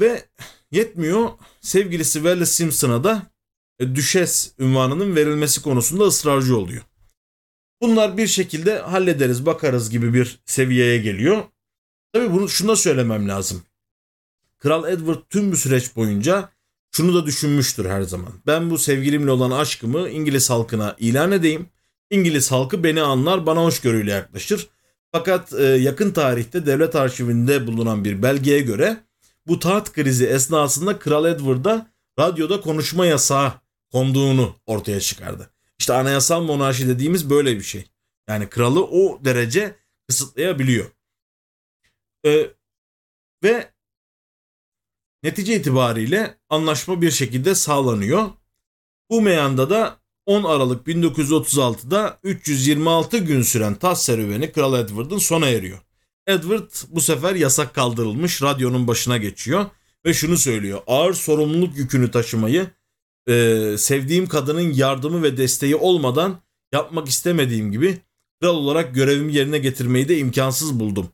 [0.00, 0.24] ve
[0.70, 3.22] yetmiyor sevgilisi Wallace Simpson'a da
[3.78, 6.82] e, düşes ünvanının verilmesi konusunda ısrarcı oluyor.
[7.80, 11.44] Bunlar bir şekilde hallederiz bakarız gibi bir seviyeye geliyor.
[12.12, 13.62] Tabii bunu şuna söylemem lazım.
[14.58, 16.52] Kral Edward tüm bu süreç boyunca
[16.92, 18.32] şunu da düşünmüştür her zaman.
[18.46, 21.68] Ben bu sevgilimle olan aşkımı İngiliz halkına ilan edeyim.
[22.10, 24.68] İngiliz halkı beni anlar, bana hoşgörüyle yaklaşır.
[25.12, 28.96] Fakat e, yakın tarihte devlet arşivinde bulunan bir belgeye göre
[29.46, 33.52] bu taht krizi esnasında Kral Edward'a radyoda konuşma yasağı
[33.92, 35.50] konduğunu ortaya çıkardı.
[35.78, 37.84] İşte anayasal monarşi dediğimiz böyle bir şey.
[38.28, 39.76] Yani kralı o derece
[40.08, 40.90] kısıtlayabiliyor.
[42.26, 42.50] Ee,
[43.42, 43.72] ve
[45.22, 48.30] Netice itibariyle anlaşma bir şekilde sağlanıyor.
[49.10, 55.78] Bu meyanda da 10 Aralık 1936'da 326 gün süren taht serüveni Kral Edward'ın sona eriyor.
[56.26, 59.66] Edward bu sefer yasak kaldırılmış radyonun başına geçiyor
[60.06, 60.80] ve şunu söylüyor.
[60.86, 62.70] Ağır sorumluluk yükünü taşımayı
[63.28, 66.40] e, sevdiğim kadının yardımı ve desteği olmadan
[66.72, 67.98] yapmak istemediğim gibi
[68.40, 71.08] kral olarak görevimi yerine getirmeyi de imkansız buldum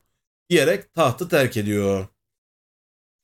[0.50, 2.06] diyerek tahtı terk ediyor.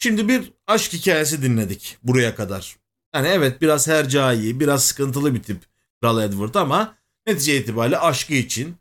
[0.02, 2.76] Şimdi bir aşk hikayesi dinledik buraya kadar.
[3.14, 5.62] Yani evet biraz hercai, biraz sıkıntılı bir tip
[6.00, 8.76] Kral Edward ama netice itibariyle aşkı için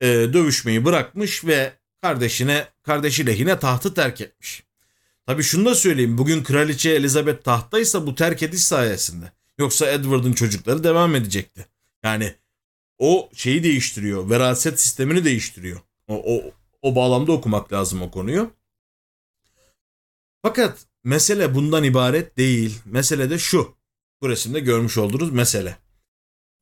[0.00, 4.64] e, dövüşmeyi bırakmış ve kardeşine, kardeşi lehine tahtı terk etmiş.
[5.26, 6.18] Tabi şunu da söyleyeyim.
[6.18, 9.32] Bugün Kraliçe Elizabeth tahttaysa bu terk ediş sayesinde.
[9.58, 11.66] Yoksa Edward'ın çocukları devam edecekti.
[12.02, 12.34] Yani
[12.98, 14.30] o şeyi değiştiriyor.
[14.30, 15.80] Veraset sistemini değiştiriyor.
[16.08, 16.42] O, o,
[16.82, 18.50] o bağlamda okumak lazım o konuyu.
[20.44, 22.78] Fakat mesele bundan ibaret değil.
[22.84, 23.74] Mesele de şu.
[24.22, 25.76] Bu resimde görmüş olduğunuz mesele.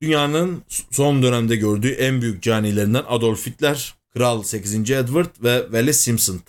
[0.02, 4.90] Dünyanın son dönemde gördüğü en büyük canilerinden Adolf Hitler, Kral 8.
[4.90, 6.40] Edward ve Wallis Simpson.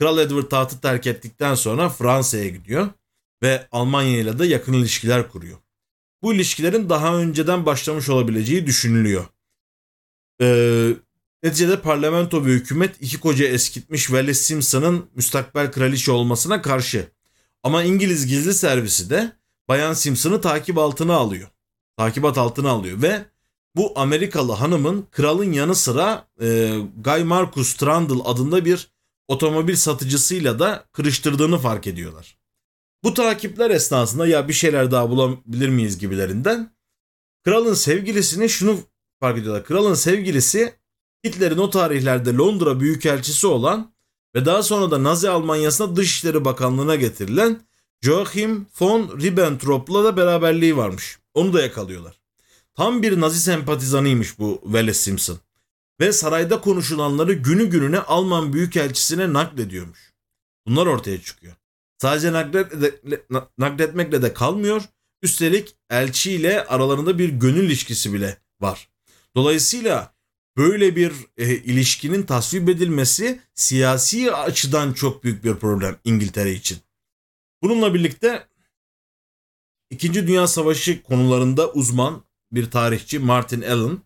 [0.00, 2.88] Kral Edward tahtı terk ettikten sonra Fransa'ya gidiyor
[3.42, 5.58] ve Almanya ile de yakın ilişkiler kuruyor.
[6.22, 9.26] Bu ilişkilerin daha önceden başlamış olabileceği düşünülüyor.
[10.40, 10.92] Ee,
[11.44, 17.08] neticede parlamento ve hükümet iki koca eskitmiş Wallis Simpson'ın müstakbel kraliçe olmasına karşı.
[17.62, 19.32] Ama İngiliz gizli servisi de
[19.68, 21.48] Bayan Simpson'ı takip altına alıyor.
[21.96, 23.24] Takibat altına alıyor ve
[23.76, 28.88] bu Amerikalı hanımın kralın yanı sıra e, Guy Marcus Trundle adında bir
[29.28, 32.38] otomobil satıcısıyla da kırıştırdığını fark ediyorlar.
[33.04, 36.74] Bu takipler esnasında ya bir şeyler daha bulabilir miyiz gibilerinden
[37.44, 38.78] kralın sevgilisini şunu
[39.20, 39.64] fark ediyorlar.
[39.64, 40.74] Kralın sevgilisi
[41.24, 43.92] Hitler'in o tarihlerde Londra Büyükelçisi olan
[44.34, 47.60] ve daha sonra da Nazi Almanyası'na Dışişleri Bakanlığı'na getirilen
[48.02, 51.18] Joachim von Ribbentrop'la da beraberliği varmış.
[51.34, 52.20] Onu da yakalıyorlar.
[52.74, 55.38] Tam bir Nazi sempatizanıymış bu Wallace Simpson.
[56.00, 60.12] Ve sarayda konuşulanları günü gününe Alman Büyükelçisi'ne naklediyormuş.
[60.66, 61.54] Bunlar ortaya çıkıyor.
[61.98, 62.32] Sadece
[63.58, 64.82] nakletmekle de kalmıyor.
[65.22, 68.88] Üstelik elçiyle aralarında bir gönül ilişkisi bile var.
[69.36, 70.13] Dolayısıyla
[70.56, 76.78] böyle bir e, ilişkinin tasvip edilmesi siyasi açıdan çok büyük bir problem İngiltere için.
[77.62, 78.46] Bununla birlikte
[79.90, 83.98] İkinci Dünya Savaşı konularında uzman bir tarihçi Martin Allen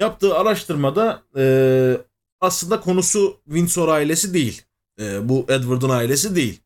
[0.00, 1.44] yaptığı araştırmada e,
[2.40, 4.62] aslında konusu Windsor ailesi değil.
[5.00, 6.60] E, bu Edward'ın ailesi değil.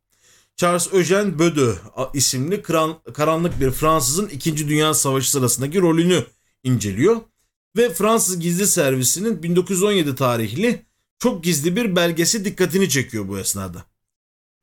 [0.57, 1.75] Charles Eugène Bödö
[2.15, 4.69] isimli kran, karanlık bir Fransızın 2.
[4.69, 6.25] Dünya Savaşı sırasındaki rolünü
[6.63, 7.21] inceliyor.
[7.77, 10.87] Ve Fransız gizli servisinin 1917 tarihli
[11.19, 13.85] çok gizli bir belgesi dikkatini çekiyor bu esnada.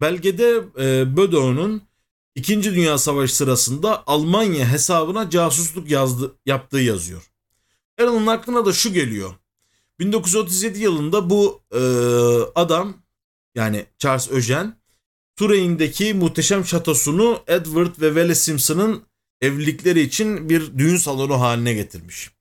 [0.02, 1.90] Belgede e, Bödö'nün
[2.36, 7.32] İkinci Dünya Savaşı sırasında Almanya hesabına casusluk yazdı, yaptığı yazıyor.
[8.02, 9.34] Alan'ın aklına da şu geliyor.
[10.00, 11.80] 1937 yılında bu e,
[12.56, 12.94] adam
[13.56, 14.72] yani Charles Eugène
[15.36, 19.04] Tourain'deki muhteşem şatosunu Edward ve Wallace Simpson'ın
[19.42, 22.32] evlilikleri için bir düğün salonu haline getirmiş.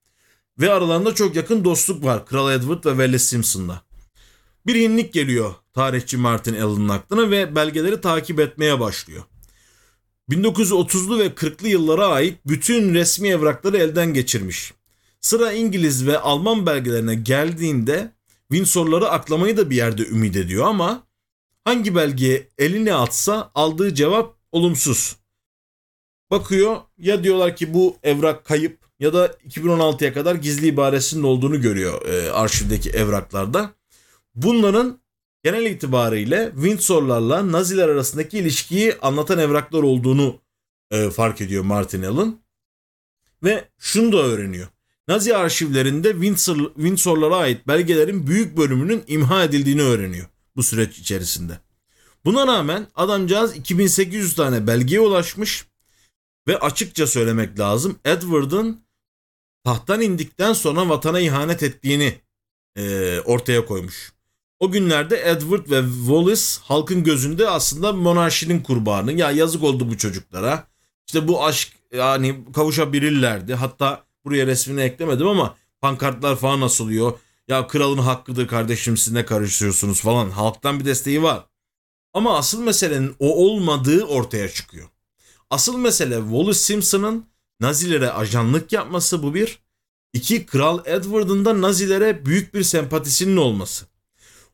[0.61, 3.83] Ve aralarında çok yakın dostluk var Kral Edward ve Wallace Simpson'la.
[4.66, 9.23] Bir yenilik geliyor tarihçi Martin Allen'ın aklına ve belgeleri takip etmeye başlıyor.
[10.31, 14.73] 1930'lu ve 40'lı yıllara ait bütün resmi evrakları elden geçirmiş.
[15.21, 18.12] Sıra İngiliz ve Alman belgelerine geldiğinde
[18.51, 21.03] Windsor'ları aklamayı da bir yerde ümit ediyor ama
[21.64, 25.16] hangi belgeye eline atsa aldığı cevap olumsuz.
[26.31, 32.06] Bakıyor ya diyorlar ki bu evrak kayıp ya da 2016'ya kadar gizli ibaresinin olduğunu görüyor
[32.06, 33.70] e, arşivdeki evraklarda.
[34.34, 35.00] Bunların
[35.44, 40.40] genel itibariyle Windsor'larla Naziler arasındaki ilişkiyi anlatan evraklar olduğunu
[40.90, 42.38] e, fark ediyor Martin Allen.
[43.44, 44.68] Ve şunu da öğreniyor.
[45.08, 51.58] Nazi arşivlerinde Windsor, Windsor'lara ait belgelerin büyük bölümünün imha edildiğini öğreniyor bu süreç içerisinde.
[52.24, 55.66] Buna rağmen adamcağız 2800 tane belgeye ulaşmış
[56.48, 58.88] ve açıkça söylemek lazım Edward'ın
[59.68, 62.14] tahttan indikten sonra vatana ihanet ettiğini
[62.76, 64.12] e, ortaya koymuş.
[64.61, 69.12] O günlerde Edward ve Wallace halkın gözünde aslında monarşinin kurbanı.
[69.12, 70.66] Ya yazık oldu bu çocuklara.
[71.07, 73.54] İşte bu aşk yani kavuşabilirlerdi.
[73.54, 77.18] Hatta buraya resmini eklemedim ama pankartlar falan asılıyor.
[77.48, 80.31] Ya kralın hakkıdır kardeşim siz ne karıştırıyorsunuz falan.
[80.31, 81.46] Halktan bir desteği var.
[82.14, 84.88] Ama asıl meselenin o olmadığı ortaya çıkıyor.
[85.50, 87.26] Asıl mesele Wallace Simpson'ın
[87.61, 89.59] Nazilere ajanlık yapması bu bir.
[90.12, 93.87] İki, Kral Edward'ın da Nazilere büyük bir sempatisinin olması.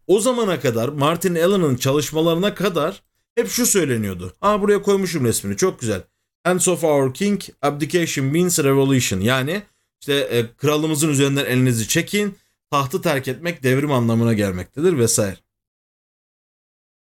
[0.06, 3.02] O zamana kadar Martin Allen'ın çalışmalarına kadar
[3.34, 4.34] hep şu söyleniyordu.
[4.40, 6.02] Aa buraya koymuşum resmini çok güzel.
[6.44, 9.20] Hands of our king, abdication means revolution.
[9.20, 9.62] Yani
[10.00, 12.38] işte e, kralımızın üzerinden elinizi çekin,
[12.70, 15.36] tahtı terk etmek devrim anlamına gelmektedir vesaire.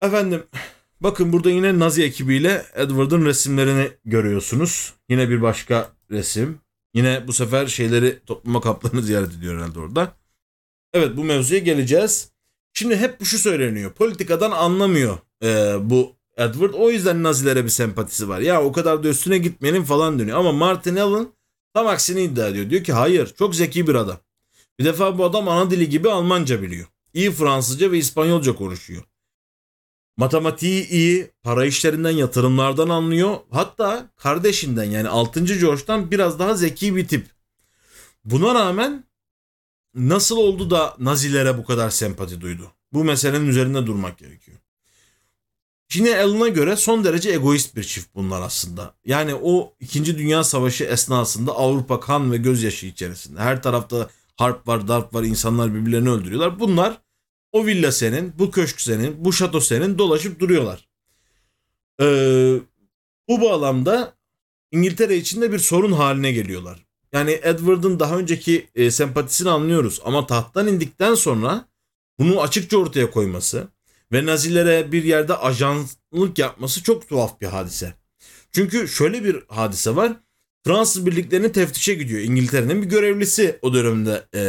[0.01, 0.43] Efendim
[1.01, 4.93] bakın burada yine Nazi ekibiyle Edward'ın resimlerini görüyorsunuz.
[5.09, 6.59] Yine bir başka resim.
[6.93, 10.15] Yine bu sefer şeyleri toplama kaplarını ziyaret ediyor herhalde orada.
[10.93, 12.31] Evet bu mevzuya geleceğiz.
[12.73, 13.91] Şimdi hep bu şu söyleniyor.
[13.91, 16.73] Politikadan anlamıyor e, bu Edward.
[16.73, 18.39] O yüzden Nazilere bir sempatisi var.
[18.39, 20.37] Ya o kadar da üstüne gitmeyelim falan dönüyor.
[20.37, 21.27] Ama Martin Allen
[21.73, 22.69] tam aksini iddia ediyor.
[22.69, 24.17] Diyor ki hayır çok zeki bir adam.
[24.79, 26.87] Bir defa bu adam ana dili gibi Almanca biliyor.
[27.13, 29.03] İyi Fransızca ve İspanyolca konuşuyor.
[30.17, 33.37] Matematiği iyi, para işlerinden, yatırımlardan anlıyor.
[33.51, 35.45] Hatta kardeşinden yani 6.
[35.45, 37.27] George'dan biraz daha zeki bir tip.
[38.25, 39.03] Buna rağmen
[39.95, 42.71] nasıl oldu da Nazilere bu kadar sempati duydu?
[42.93, 44.57] Bu meselenin üzerinde durmak gerekiyor.
[45.89, 48.93] Şimdi Alan'a göre son derece egoist bir çift bunlar aslında.
[49.05, 50.17] Yani o 2.
[50.17, 53.39] Dünya Savaşı esnasında Avrupa kan ve gözyaşı içerisinde.
[53.39, 56.59] Her tarafta harp var, darp var, insanlar birbirlerini öldürüyorlar.
[56.59, 57.01] Bunlar
[57.51, 60.87] o villa senin, bu köşk senin, bu şato senin dolaşıp duruyorlar.
[62.01, 62.59] Ee,
[63.29, 64.13] bu bağlamda
[64.71, 66.85] İngiltere için de bir sorun haline geliyorlar.
[67.13, 71.65] Yani Edward'ın daha önceki e, sempatisini anlıyoruz ama tahttan indikten sonra
[72.19, 73.67] bunu açıkça ortaya koyması
[74.11, 77.93] ve Nazilere bir yerde ajanlık yapması çok tuhaf bir hadise.
[78.51, 80.13] Çünkü şöyle bir hadise var.
[80.65, 82.21] Fransız birliklerini teftişe gidiyor.
[82.21, 84.41] İngiltere'nin bir görevlisi o dönemde e,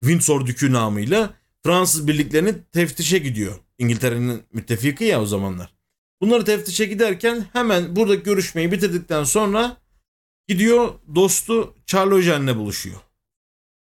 [0.00, 3.54] Windsor Dükü namıyla Fransız birliklerini teftişe gidiyor.
[3.78, 5.74] İngiltere'nin müttefiki ya o zamanlar.
[6.20, 9.76] Bunları teftişe giderken hemen buradaki görüşmeyi bitirdikten sonra
[10.48, 13.00] gidiyor dostu Charles buluşuyor.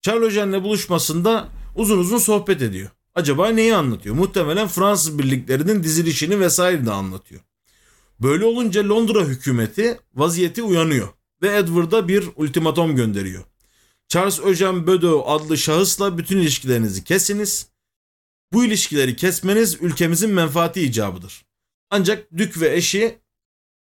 [0.03, 2.90] Charles buluşmasında uzun uzun sohbet ediyor.
[3.14, 4.14] Acaba neyi anlatıyor?
[4.14, 7.40] Muhtemelen Fransız birliklerinin dizilişini vesaire de anlatıyor.
[8.20, 11.09] Böyle olunca Londra hükümeti vaziyeti uyanıyor
[11.42, 13.44] ve Edward'a bir ultimatom gönderiyor.
[14.08, 17.68] Charles Eugene Bedeau adlı şahısla bütün ilişkilerinizi kesiniz.
[18.52, 21.44] Bu ilişkileri kesmeniz ülkemizin menfaati icabıdır.
[21.90, 23.18] Ancak Dük ve eşi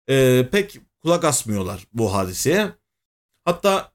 [0.10, 2.72] e, pek kulak asmıyorlar bu hadiseye.
[3.46, 3.92] Hatta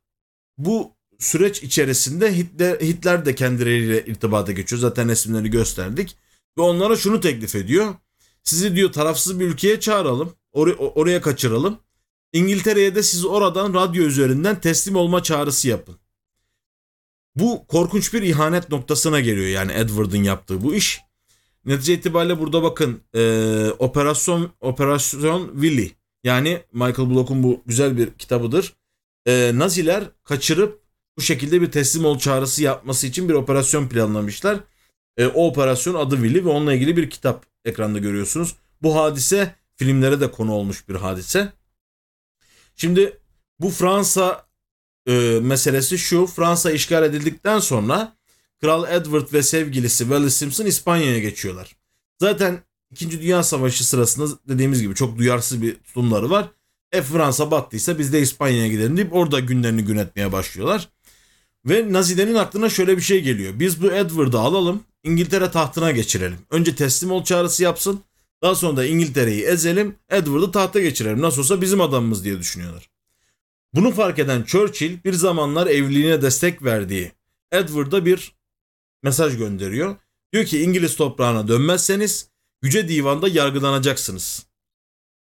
[0.59, 4.81] bu süreç içerisinde Hitler, Hitler de kendileriyle irtibata geçiyor.
[4.83, 6.17] Zaten resimleri gösterdik.
[6.59, 7.95] Ve onlara şunu teklif ediyor.
[8.43, 10.35] Sizi diyor tarafsız bir ülkeye çağıralım.
[10.55, 11.79] Or- oraya kaçıralım.
[12.33, 16.02] İngiltere'ye de siz oradan radyo üzerinden teslim olma çağrısı yapın.
[17.37, 21.01] Bu korkunç bir ihanet noktasına geliyor yani Edward'ın yaptığı bu iş.
[21.65, 23.21] Netice itibariyle burada bakın e,
[23.79, 25.91] operasyon operasyon Willy
[26.25, 28.73] yani Michael Block'un bu güzel bir kitabıdır.
[29.27, 30.83] E, Naziler kaçırıp
[31.17, 34.59] bu şekilde bir teslim ol çağrısı yapması için bir operasyon planlamışlar.
[35.17, 38.57] E, o operasyon adı Willy ve onunla ilgili bir kitap ekranda görüyorsunuz.
[38.83, 41.53] Bu hadise filmlere de konu olmuş bir hadise.
[42.77, 43.21] Şimdi
[43.61, 44.42] bu Fransa
[45.07, 45.13] e,
[45.43, 46.27] meselesi şu.
[46.27, 48.17] Fransa işgal edildikten sonra
[48.61, 51.77] Kral Edward ve sevgilisi Wallis Simpson İspanya'ya geçiyorlar.
[52.21, 52.63] Zaten
[52.93, 56.49] İkinci Dünya Savaşı sırasında dediğimiz gibi çok duyarsız bir tutumları var.
[56.93, 60.89] E Fransa battıysa biz de İspanya'ya gidelim deyip orada günlerini gün etmeye başlıyorlar.
[61.67, 63.53] Ve Nazilerin aklına şöyle bir şey geliyor.
[63.59, 66.39] Biz bu Edward'ı alalım, İngiltere tahtına geçirelim.
[66.51, 68.01] Önce teslim ol çağrısı yapsın.
[68.43, 71.21] Daha sonra da İngiltere'yi ezelim, Edward'ı tahta geçirelim.
[71.21, 72.92] Nasıl olsa bizim adamımız diye düşünüyorlar.
[73.75, 77.13] Bunu fark eden Churchill bir zamanlar evliliğine destek verdiği
[77.53, 78.33] Edward'a bir
[79.03, 79.97] mesaj gönderiyor.
[80.33, 82.29] Diyor ki İngiliz toprağına dönmezseniz
[82.63, 84.47] Yüce Divan'da yargılanacaksınız.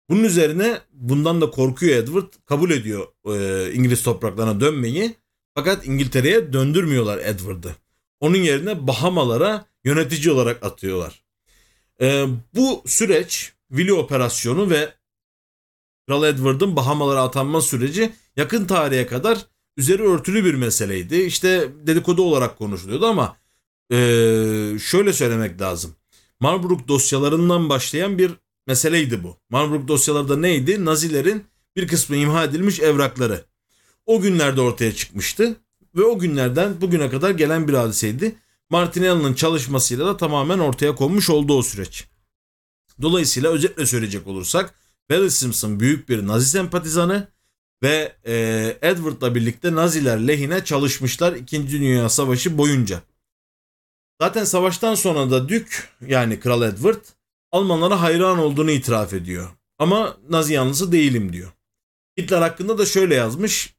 [0.08, 2.32] Bunun üzerine bundan da korkuyor Edward.
[2.46, 5.14] Kabul ediyor e, İngiliz topraklarına dönmeyi.
[5.54, 7.76] Fakat İngiltere'ye döndürmüyorlar Edward'ı.
[8.20, 11.22] Onun yerine Bahamalara yönetici olarak atıyorlar.
[12.00, 14.92] E, bu süreç Willy operasyonu ve
[16.10, 19.46] Kral Edward'ın Bahamalara atanma süreci yakın tarihe kadar
[19.76, 21.16] üzeri örtülü bir meseleydi.
[21.16, 23.36] İşte dedikodu olarak konuşuluyordu ama
[23.92, 23.96] e,
[24.82, 25.94] şöyle söylemek lazım.
[26.40, 28.32] Marlborough dosyalarından başlayan bir
[28.66, 29.36] meseleydi bu.
[29.50, 30.84] Marlborough dosyaları da neydi?
[30.84, 31.44] Nazilerin
[31.76, 33.44] bir kısmı imha edilmiş evrakları.
[34.06, 35.56] O günlerde ortaya çıkmıştı
[35.96, 38.34] ve o günlerden bugüne kadar gelen bir hadiseydi.
[38.70, 42.04] Martinelli'nin çalışmasıyla da tamamen ortaya konmuş oldu o süreç.
[43.02, 44.74] Dolayısıyla özetle söyleyecek olursak
[45.10, 47.28] Barry Simpson büyük bir Nazi sempatizanı
[47.82, 48.34] ve e,
[48.82, 51.70] Edward'la birlikte Naziler lehine çalışmışlar 2.
[51.70, 53.02] Dünya Savaşı boyunca.
[54.20, 57.04] Zaten savaştan sonra da Dük yani Kral Edward
[57.52, 59.50] Almanlara hayran olduğunu itiraf ediyor.
[59.78, 61.52] Ama Nazi yanlısı değilim diyor.
[62.18, 63.74] Hitler hakkında da şöyle yazmış.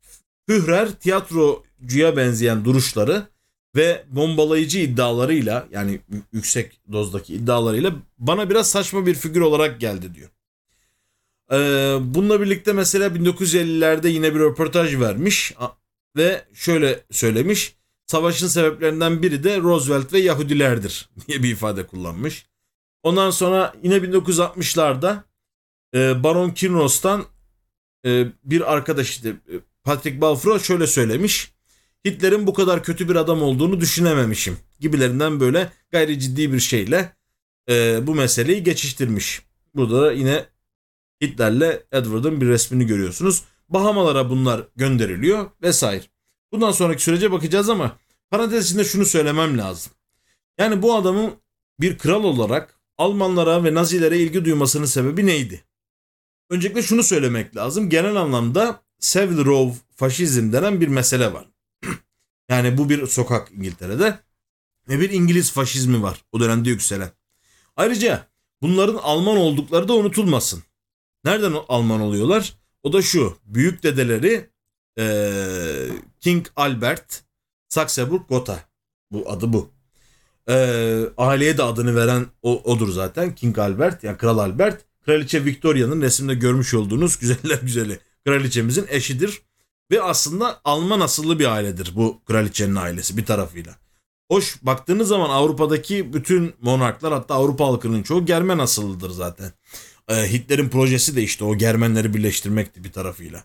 [0.50, 3.28] Führer tiyatrocuya benzeyen duruşları
[3.76, 6.02] ve bombalayıcı iddialarıyla yani
[6.34, 10.30] yüksek dozdaki iddialarıyla bana biraz saçma bir figür olarak geldi diyor.
[11.52, 15.54] Ee, bununla birlikte mesela 1950'lerde yine bir röportaj vermiş
[16.18, 17.76] ve şöyle söylemiş.
[18.06, 22.46] Savaşın sebeplerinden biri de Roosevelt ve Yahudilerdir diye bir ifade kullanmış.
[23.04, 25.24] Ondan sonra yine 1960'larda
[25.96, 27.26] e, Baron Kirnos'tan
[28.06, 29.34] e, bir arkadaş e,
[29.84, 31.52] Patrick Balfour şöyle söylemiş.
[32.06, 37.16] Hitler'in bu kadar kötü bir adam olduğunu düşünememişim gibilerinden böyle gayri ciddi bir şeyle
[37.70, 39.42] e, bu meseleyi geçiştirmiş.
[39.76, 40.46] Burada da yine
[41.22, 43.44] Hitler'le Edward'ın bir resmini görüyorsunuz.
[43.70, 46.04] Bahamalara bunlar gönderiliyor vesaire.
[46.52, 47.98] Bundan sonraki sürece bakacağız ama
[48.30, 49.94] parantez içinde şunu söylemem lazım.
[50.58, 51.34] Yani bu adamın
[51.80, 55.64] bir kral olarak Almanlara ve Nazilere ilgi duymasının sebebi neydi?
[56.50, 57.90] Öncelikle şunu söylemek lazım.
[57.90, 61.48] Genel anlamda Savile Row faşizm denen bir mesele var.
[62.50, 64.20] yani bu bir sokak İngiltere'de
[64.90, 67.12] ve bir İngiliz faşizmi var o dönemde yükselen.
[67.78, 68.28] Ayrıca
[68.62, 70.64] bunların Alman oldukları da unutulmasın.
[71.26, 72.54] Nereden Alman oluyorlar?
[72.84, 73.38] O da şu.
[73.46, 74.50] Büyük dedeleri
[75.00, 75.88] ee,
[76.20, 77.24] King Albert
[77.70, 78.60] Saxeburg Gotha.
[79.12, 79.70] Bu adı bu.
[80.50, 83.36] Ee, aileye de adını veren o, odur zaten.
[83.36, 84.82] King Albert yani Kral Albert.
[85.06, 89.42] Kraliçe Victoria'nın resimde görmüş olduğunuz güzeller güzeli kraliçemizin eşidir.
[89.92, 93.76] Ve aslında Alman asıllı bir ailedir bu kraliçenin ailesi bir tarafıyla.
[94.32, 99.52] Hoş baktığınız zaman Avrupa'daki bütün monarklar hatta Avrupa halkının çoğu Germen asıllıdır zaten.
[100.12, 103.44] Ee, Hitler'in projesi de işte o Germenleri birleştirmekti bir tarafıyla.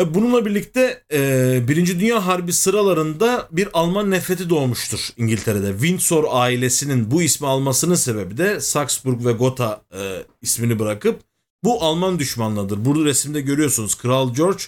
[0.00, 5.72] Ee, bununla birlikte e, Birinci Dünya Harbi sıralarında bir Alman nefreti doğmuştur İngiltere'de.
[5.72, 11.20] Windsor ailesinin bu ismi almasının sebebi de Salzburg ve Gotha e, ismini bırakıp
[11.64, 12.84] bu Alman düşmanlığıdır.
[12.84, 14.62] Burada resimde görüyorsunuz Kral George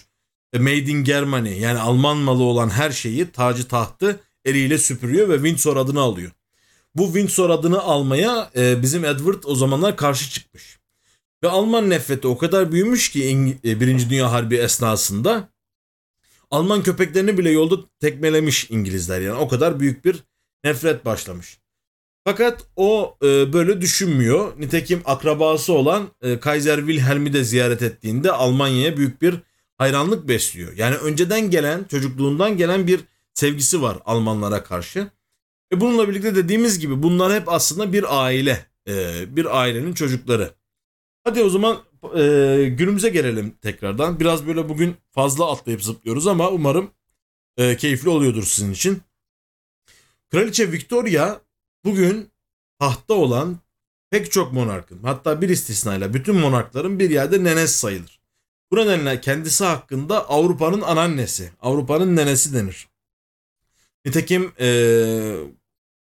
[0.53, 5.35] e, Made in Germany yani Alman malı olan her şeyi tacı tahtı eliyle süpürüyor ve
[5.35, 6.31] Windsor adını alıyor.
[6.95, 10.79] Bu Windsor adını almaya e, bizim Edward o zamanlar karşı çıkmış.
[11.43, 15.49] Ve Alman nefreti o kadar büyümüş ki e, Birinci Dünya Harbi esnasında
[16.51, 20.23] Alman köpeklerini bile yolda tekmelemiş İngilizler yani o kadar büyük bir
[20.63, 21.59] nefret başlamış.
[22.23, 24.59] Fakat o e, böyle düşünmüyor.
[24.59, 29.35] Nitekim akrabası olan e, Kaiser Wilhelm'i de ziyaret ettiğinde Almanya'ya büyük bir
[29.77, 30.73] hayranlık besliyor.
[30.77, 32.99] Yani önceden gelen, çocukluğundan gelen bir
[33.33, 35.07] sevgisi var Almanlara karşı.
[35.73, 40.53] Ve bununla birlikte dediğimiz gibi bunlar hep aslında bir aile, e, bir ailenin çocukları.
[41.23, 42.21] Hadi o zaman e,
[42.77, 44.19] günümüze gelelim tekrardan.
[44.19, 46.91] Biraz böyle bugün fazla atlayıp zıplıyoruz ama umarım
[47.57, 49.01] e, keyifli oluyordur sizin için.
[50.31, 51.39] Kraliçe Victoria
[51.85, 52.29] bugün
[52.79, 53.57] tahtta olan
[54.09, 58.19] pek çok monarkın hatta bir istisnayla bütün monarkların bir yerde nenesi sayılır.
[58.71, 62.87] Bu nedenle kendisi hakkında Avrupa'nın anannesi, Avrupa'nın nenesi denir.
[64.09, 64.69] Nitekim e,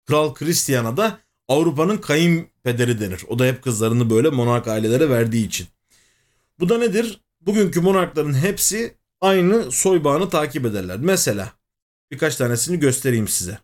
[0.07, 3.21] Kral Christian'a da Avrupa'nın kayınpederi denir.
[3.27, 5.67] O da hep kızlarını böyle monark ailelere verdiği için.
[6.59, 7.21] Bu da nedir?
[7.41, 10.97] Bugünkü monarkların hepsi aynı soy takip ederler.
[10.99, 11.53] Mesela
[12.11, 13.59] birkaç tanesini göstereyim size.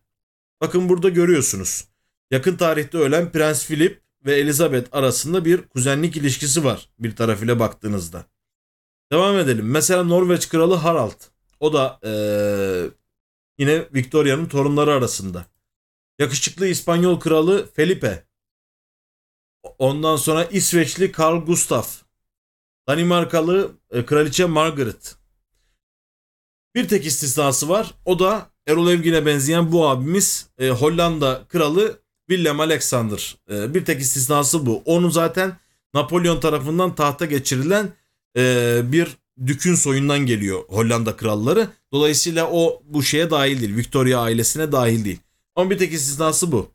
[0.62, 1.86] Bakın burada görüyorsunuz.
[2.32, 8.26] Yakın tarihte ölen Prens Philip ve Elizabeth arasında bir kuzenlik ilişkisi var bir tarafıyla baktığınızda.
[9.12, 9.72] Devam edelim.
[9.72, 11.22] Mesela Norveç kralı Harald.
[11.60, 13.05] O da ee,
[13.58, 15.46] yine Victoria'nın torunları arasında.
[16.20, 18.26] Yakışıklı İspanyol kralı Felipe.
[19.78, 21.84] Ondan sonra İsveçli Carl Gustav.
[22.88, 25.16] Danimarkalı e, kraliçe Margaret.
[26.76, 27.94] Bir tek istisnası var.
[28.06, 32.00] O da Erol Evgin'e benzeyen bu abimiz e, Hollanda kralı
[32.30, 33.38] Willem Alexander.
[33.50, 34.82] E, bir tek istisnası bu.
[34.86, 35.58] Onu zaten
[35.94, 37.94] Napolyon tarafından tahta geçirilen
[38.92, 41.70] bir dükün soyundan geliyor Hollanda kralları.
[41.94, 43.76] Dolayısıyla o bu şeye dahil değil.
[43.76, 45.20] Victoria ailesine dahil değil.
[45.56, 46.72] Ama bir tek istisnası bu.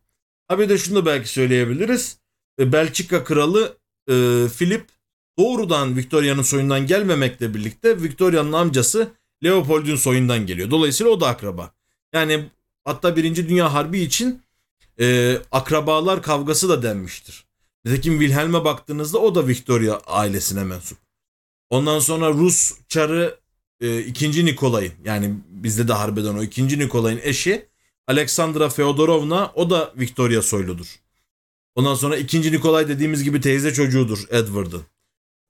[0.49, 2.19] Ha bir de şunu da belki söyleyebiliriz.
[2.61, 3.77] E, Belçika kralı
[4.09, 4.15] e,
[4.59, 4.87] Philip
[5.39, 9.09] doğrudan Victoria'nın soyundan gelmemekle birlikte Victoria'nın amcası
[9.45, 10.71] Leopold'un soyundan geliyor.
[10.71, 11.73] Dolayısıyla o da akraba.
[12.13, 12.45] Yani
[12.85, 14.43] hatta Birinci Dünya Harbi için
[15.01, 17.45] e, akrabalar kavgası da denmiştir.
[17.85, 20.99] Nitekim Wilhelm'e baktığınızda o da Victoria ailesine mensup.
[21.71, 23.39] Ondan sonra Rus çarı
[23.81, 24.47] e, 2.
[24.47, 26.79] Nikolay'ın yani bizde de harbeden o 2.
[26.79, 27.69] Nikolay'ın eşi
[28.07, 31.01] Alexandra Feodorovna o da Victoria soyludur.
[31.75, 32.53] Ondan sonra 2.
[32.53, 34.83] Nikolay dediğimiz gibi teyze çocuğudur Edward'ın.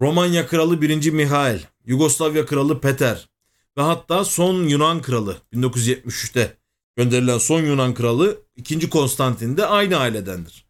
[0.01, 1.11] Romanya kralı 1.
[1.11, 3.29] Mihail, Yugoslavya kralı Peter
[3.77, 6.57] ve hatta son Yunan kralı 1973'te
[6.97, 8.91] gönderilen son Yunan kralı 2.
[8.91, 10.67] Konstantin de aynı ailedendir.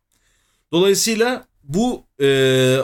[0.72, 2.26] Dolayısıyla bu e,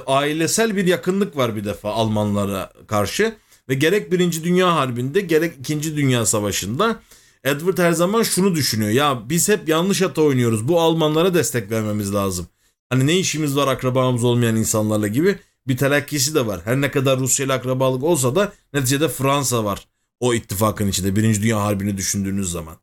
[0.06, 3.36] ailesel bir yakınlık var bir defa Almanlara karşı
[3.68, 7.00] ve gerek Birinci Dünya Harbi'nde gerek İkinci Dünya Savaşı'nda
[7.44, 8.90] Edward her zaman şunu düşünüyor.
[8.90, 10.68] Ya biz hep yanlış hata oynuyoruz.
[10.68, 12.46] Bu Almanlara destek vermemiz lazım.
[12.90, 16.60] Hani ne işimiz var akrabamız olmayan insanlarla gibi bir telakkisi de var.
[16.64, 19.86] Her ne kadar Rusya ile akrabalık olsa da neticede Fransa var
[20.20, 21.16] o ittifakın içinde.
[21.16, 22.76] Birinci Dünya Harbi'ni düşündüğünüz zaman.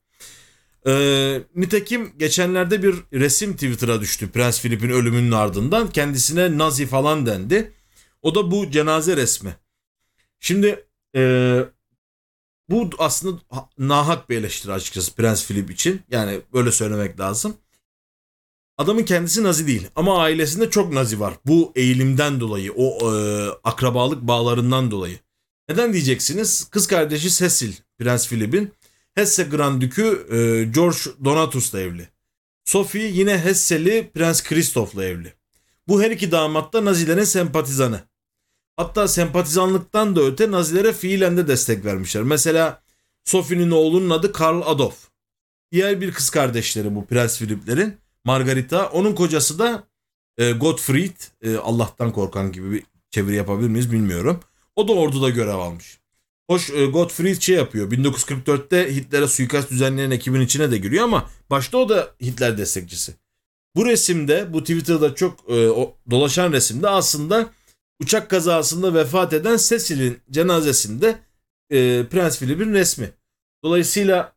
[0.88, 5.90] Ee, nitekim geçenlerde bir resim Twitter'a düştü Prens Philip'in ölümünün ardından.
[5.90, 7.72] Kendisine Nazi falan dendi.
[8.22, 9.56] O da bu cenaze resmi.
[10.40, 11.62] Şimdi e,
[12.70, 13.42] bu aslında
[13.78, 16.02] nahak bir eleştiri açıkçası Prens Philip için.
[16.12, 17.58] Yani böyle söylemek lazım.
[18.78, 21.34] Adamın kendisi Nazi değil ama ailesinde çok Nazi var.
[21.46, 25.20] Bu eğilimden dolayı, o e, akrabalık bağlarından dolayı.
[25.70, 26.68] Neden diyeceksiniz?
[26.72, 28.74] Kız kardeşi Cecil, Prens Philip'in
[29.16, 32.10] Hesse Grand Dükü e, George Donatus'la evli.
[32.66, 35.34] Sophie yine Hesseli Prens Christoph'la evli.
[35.88, 38.02] Bu her iki damat da Nazilerin sempatizanı.
[38.78, 42.24] Hatta sempatizanlıktan da öte Nazilere fiilen de destek vermişler.
[42.24, 42.82] Mesela
[43.24, 45.10] Sophie'nin oğlunun adı Karl Adolf.
[45.72, 47.98] Diğer bir kız kardeşleri bu Prens Philip'lerin.
[48.26, 48.90] Margarita.
[48.90, 49.84] Onun kocası da
[50.38, 51.16] e, Gottfried.
[51.42, 54.40] E, Allah'tan korkan gibi bir çeviri yapabilir miyiz bilmiyorum.
[54.76, 56.00] O da orduda görev almış.
[56.50, 57.92] Hoş e, Gottfried şey yapıyor.
[57.92, 63.14] 1944'te Hitler'e suikast düzenleyen ekibin içine de giriyor ama başta o da Hitler destekçisi.
[63.76, 67.50] Bu resimde, bu Twitter'da çok e, o, dolaşan resimde aslında
[68.00, 71.20] uçak kazasında vefat eden Cecil'in cenazesinde
[71.70, 73.12] e, Prens Philip'in resmi.
[73.64, 74.36] Dolayısıyla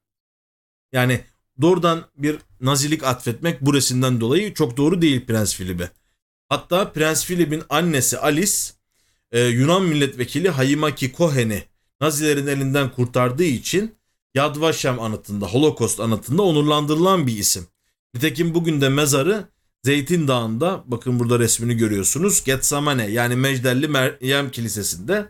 [0.92, 1.20] yani
[1.60, 5.90] doğrudan bir nazilik atfetmek bu resimden dolayı çok doğru değil Prens Philip'e.
[6.48, 8.56] Hatta Prens Philip'in annesi Alice
[9.32, 11.62] e, Yunan milletvekili Hayimaki Cohen'i
[12.00, 13.94] Nazilerin elinden kurtardığı için
[14.34, 17.66] Yad Vashem anıtında, Holocaust anıtında onurlandırılan bir isim.
[18.14, 19.48] Nitekim bugün de mezarı
[19.84, 25.28] Zeytin Dağı'nda, bakın burada resmini görüyorsunuz, Getsamane yani Mecdelli Meryem Kilisesi'nde.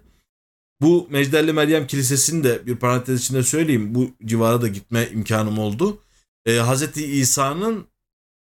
[0.81, 3.95] Bu Mecdelli Meryem Kilisesi'ni de bir parantez içinde söyleyeyim.
[3.95, 5.99] Bu civara da gitme imkanım oldu.
[6.47, 6.97] Ee, Hz.
[6.97, 7.87] İsa'nın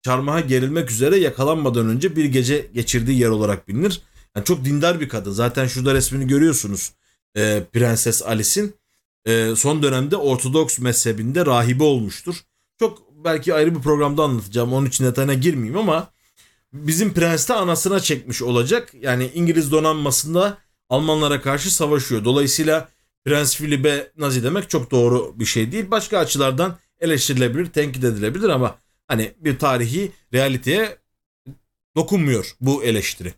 [0.03, 4.03] çarmıha gerilmek üzere yakalanmadan önce bir gece geçirdiği yer olarak bilinir.
[4.37, 5.33] Yani çok dindar bir kadın.
[5.33, 6.93] Zaten şurada resmini görüyorsunuz
[7.37, 8.75] e, Prenses Alice'in
[9.27, 12.37] e, son dönemde Ortodoks mezhebinde rahibe olmuştur.
[12.79, 14.73] Çok belki ayrı bir programda anlatacağım.
[14.73, 16.11] Onun için detayına girmeyeyim ama
[16.73, 18.95] bizim prens de anasına çekmiş olacak.
[19.01, 20.59] Yani İngiliz donanmasında
[20.89, 22.25] Almanlara karşı savaşıyor.
[22.25, 22.89] Dolayısıyla
[23.25, 25.91] Prens Philip'e Nazi demek çok doğru bir şey değil.
[25.91, 30.99] Başka açılardan eleştirilebilir, tenkit edilebilir ama hani bir tarihi realiteye
[31.97, 33.35] dokunmuyor bu eleştiri.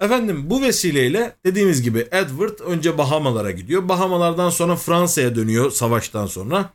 [0.00, 3.88] Efendim bu vesileyle dediğimiz gibi Edward önce Bahamalara gidiyor.
[3.88, 6.70] Bahamalardan sonra Fransa'ya dönüyor savaştan sonra.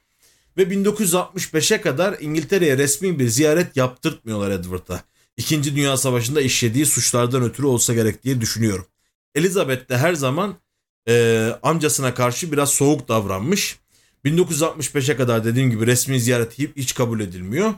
[0.58, 5.04] Ve 1965'e kadar İngiltere'ye resmi bir ziyaret yaptırtmıyorlar Edward'a.
[5.38, 8.86] İkinci Dünya Savaşı'nda işlediği suçlardan ötürü olsa gerek diye düşünüyorum.
[9.36, 10.56] Elizabeth de her zaman
[11.08, 13.80] e, amcasına karşı biraz soğuk davranmış.
[14.26, 17.74] 1965'e kadar dediğim gibi resmi ziyaret hiç kabul edilmiyor.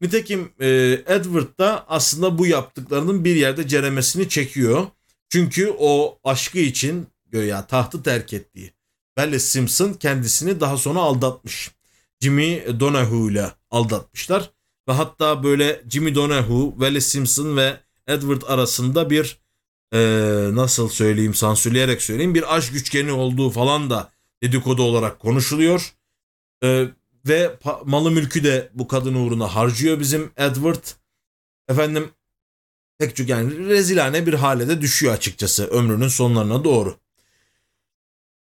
[0.00, 0.68] Nitekim e,
[1.06, 4.86] Edward da aslında bu yaptıklarının bir yerde ceremesini çekiyor.
[5.28, 8.72] Çünkü o aşkı için göya tahtı terk ettiği
[9.16, 11.70] Belle Simpson kendisini daha sonra aldatmış.
[12.20, 14.50] Jimmy Donahue ile aldatmışlar.
[14.88, 17.76] Ve hatta böyle Jimmy Donahue, Belle Simpson ve
[18.06, 19.38] Edward arasında bir
[19.92, 19.98] e,
[20.52, 25.94] nasıl söyleyeyim sansürleyerek söyleyeyim bir aşk üçgeni olduğu falan da dedikodu olarak konuşuluyor.
[26.64, 26.88] E,
[27.26, 30.84] ve malı mülkü de bu kadın uğruna harcıyor bizim Edward.
[31.68, 32.10] Efendim
[32.98, 36.96] pek çok yani rezilane bir hale de düşüyor açıkçası ömrünün sonlarına doğru.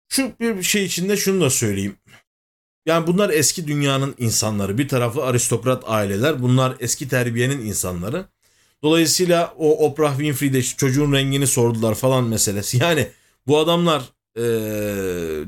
[0.10, 1.96] Şu bir şey içinde şunu da söyleyeyim.
[2.86, 4.78] Yani bunlar eski dünyanın insanları.
[4.78, 6.42] Bir tarafı aristokrat aileler.
[6.42, 8.26] Bunlar eski terbiyenin insanları.
[8.84, 12.78] Dolayısıyla o Oprah Winfrey'de işte çocuğun rengini sordular falan meselesi.
[12.84, 13.08] Yani
[13.48, 14.04] bu adamlar
[14.38, 14.42] ee,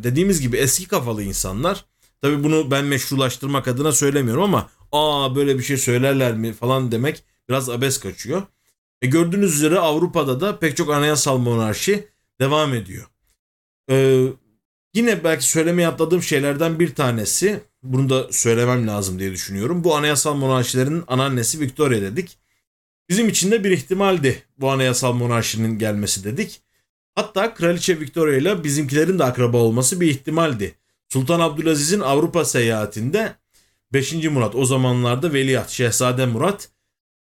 [0.03, 1.85] dediğimiz gibi eski kafalı insanlar.
[2.25, 7.23] Tabii bunu ben meşrulaştırmak adına söylemiyorum ama aa böyle bir şey söylerler mi falan demek
[7.49, 8.43] biraz abes kaçıyor.
[9.01, 12.07] E gördüğünüz üzere Avrupa'da da pek çok anayasal monarşi
[12.41, 13.05] devam ediyor.
[13.91, 14.27] Ee,
[14.93, 19.83] yine belki söylemeye atladığım şeylerden bir tanesi, bunu da söylemem lazım diye düşünüyorum.
[19.83, 22.37] Bu anayasal monarşilerin anneannesi Victoria dedik.
[23.09, 26.61] Bizim için de bir ihtimaldi bu anayasal monarşinin gelmesi dedik.
[27.15, 30.75] Hatta Kraliçe Victoria ile bizimkilerin de akraba olması bir ihtimaldi.
[31.15, 33.35] Sultan Abdülaziz'in Avrupa seyahatinde
[33.93, 34.13] 5.
[34.13, 36.69] Murat o zamanlarda veliaht Şehzade Murat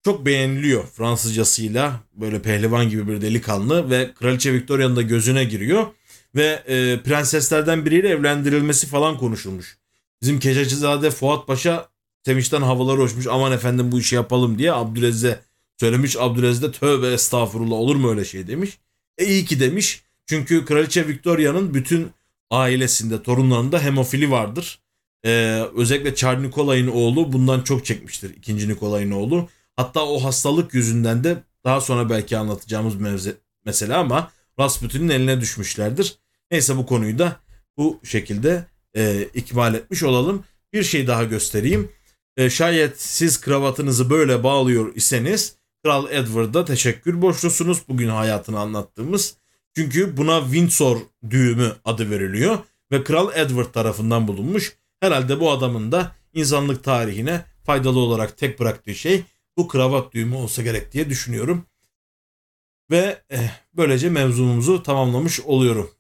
[0.04, 5.88] çok beğeniliyor Fransızcasıyla böyle pehlivan gibi bir delikanlı ve Kraliçe Victoria'nın da gözüne giriyor
[6.36, 9.78] ve e, prenseslerden biriyle evlendirilmesi falan konuşulmuş.
[10.22, 11.90] Bizim Keçecizade Fuat Paşa
[12.26, 15.40] sevinçten havalar uçmuş aman efendim bu işi yapalım diye Abdülaziz'e
[15.78, 16.16] söylemiş.
[16.20, 18.78] Aziz de tövbe estağfurullah olur mu öyle şey demiş.
[19.18, 20.04] E iyi ki demiş.
[20.26, 22.12] Çünkü Kraliçe Victoria'nın bütün
[22.52, 24.80] ailesinde, torunlarında hemofili vardır.
[25.26, 28.36] Ee, özellikle Charles Nikolay'ın oğlu bundan çok çekmiştir.
[28.36, 29.50] İkinci Nikolay'ın oğlu.
[29.76, 36.18] Hatta o hastalık yüzünden de daha sonra belki anlatacağımız mevze, mesele ama Rasputin'in eline düşmüşlerdir.
[36.52, 37.40] Neyse bu konuyu da
[37.78, 40.44] bu şekilde e, ikmal etmiş olalım.
[40.74, 41.92] Bir şey daha göstereyim.
[42.38, 47.82] E, şayet siz kravatınızı böyle bağlıyor iseniz Kral Edward'a teşekkür borçlusunuz.
[47.90, 49.36] Bugün hayatını anlattığımız
[49.76, 50.98] çünkü buna Windsor
[51.30, 52.58] düğümü adı veriliyor
[52.92, 54.78] ve Kral Edward tarafından bulunmuş.
[55.00, 59.24] Herhalde bu adamın da insanlık tarihine faydalı olarak tek bıraktığı şey
[59.58, 61.66] bu kravat düğümü olsa gerek diye düşünüyorum.
[62.92, 65.92] Ve eh, böylece mevzumuzu tamamlamış oluyorum.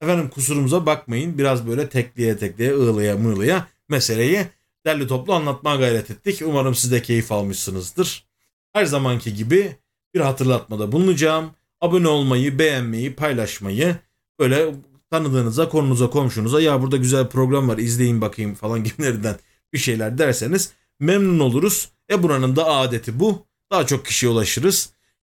[0.00, 1.38] Efendim kusurumuza bakmayın.
[1.38, 4.46] Biraz böyle tekliye tekliye ığlaya mığlaya meseleyi
[4.86, 6.42] derli toplu anlatmaya gayret ettik.
[6.44, 8.26] Umarım siz de keyif almışsınızdır.
[8.72, 9.76] Her zamanki gibi
[10.14, 11.50] bir hatırlatmada bulunacağım.
[11.80, 13.96] Abone olmayı, beğenmeyi, paylaşmayı,
[14.38, 14.74] böyle
[15.10, 19.36] tanıdığınıza, konunuza, komşunuza ya burada güzel program var izleyin bakayım falan gibilerinden
[19.72, 21.88] bir şeyler derseniz memnun oluruz.
[22.10, 23.46] E buranın da adeti bu.
[23.72, 24.90] Daha çok kişiye ulaşırız.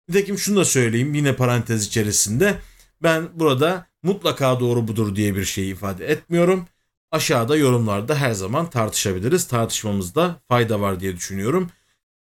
[0.08, 2.58] Nitekim şunu da söyleyeyim yine parantez içerisinde.
[3.02, 6.66] Ben burada mutlaka doğru budur diye bir şey ifade etmiyorum.
[7.10, 9.48] Aşağıda yorumlarda her zaman tartışabiliriz.
[9.48, 11.70] Tartışmamızda fayda var diye düşünüyorum.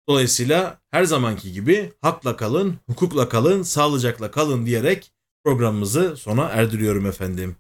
[0.09, 5.13] Dolayısıyla her zamanki gibi hakla kalın, hukukla kalın, sağlıcakla kalın diyerek
[5.45, 7.57] programımızı sona erdiriyorum efendim.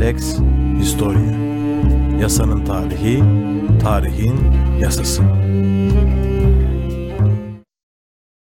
[0.00, 0.38] Lex
[0.80, 1.48] Historia
[2.20, 3.22] Yasanın tarihi,
[3.82, 5.22] tarihin yasası.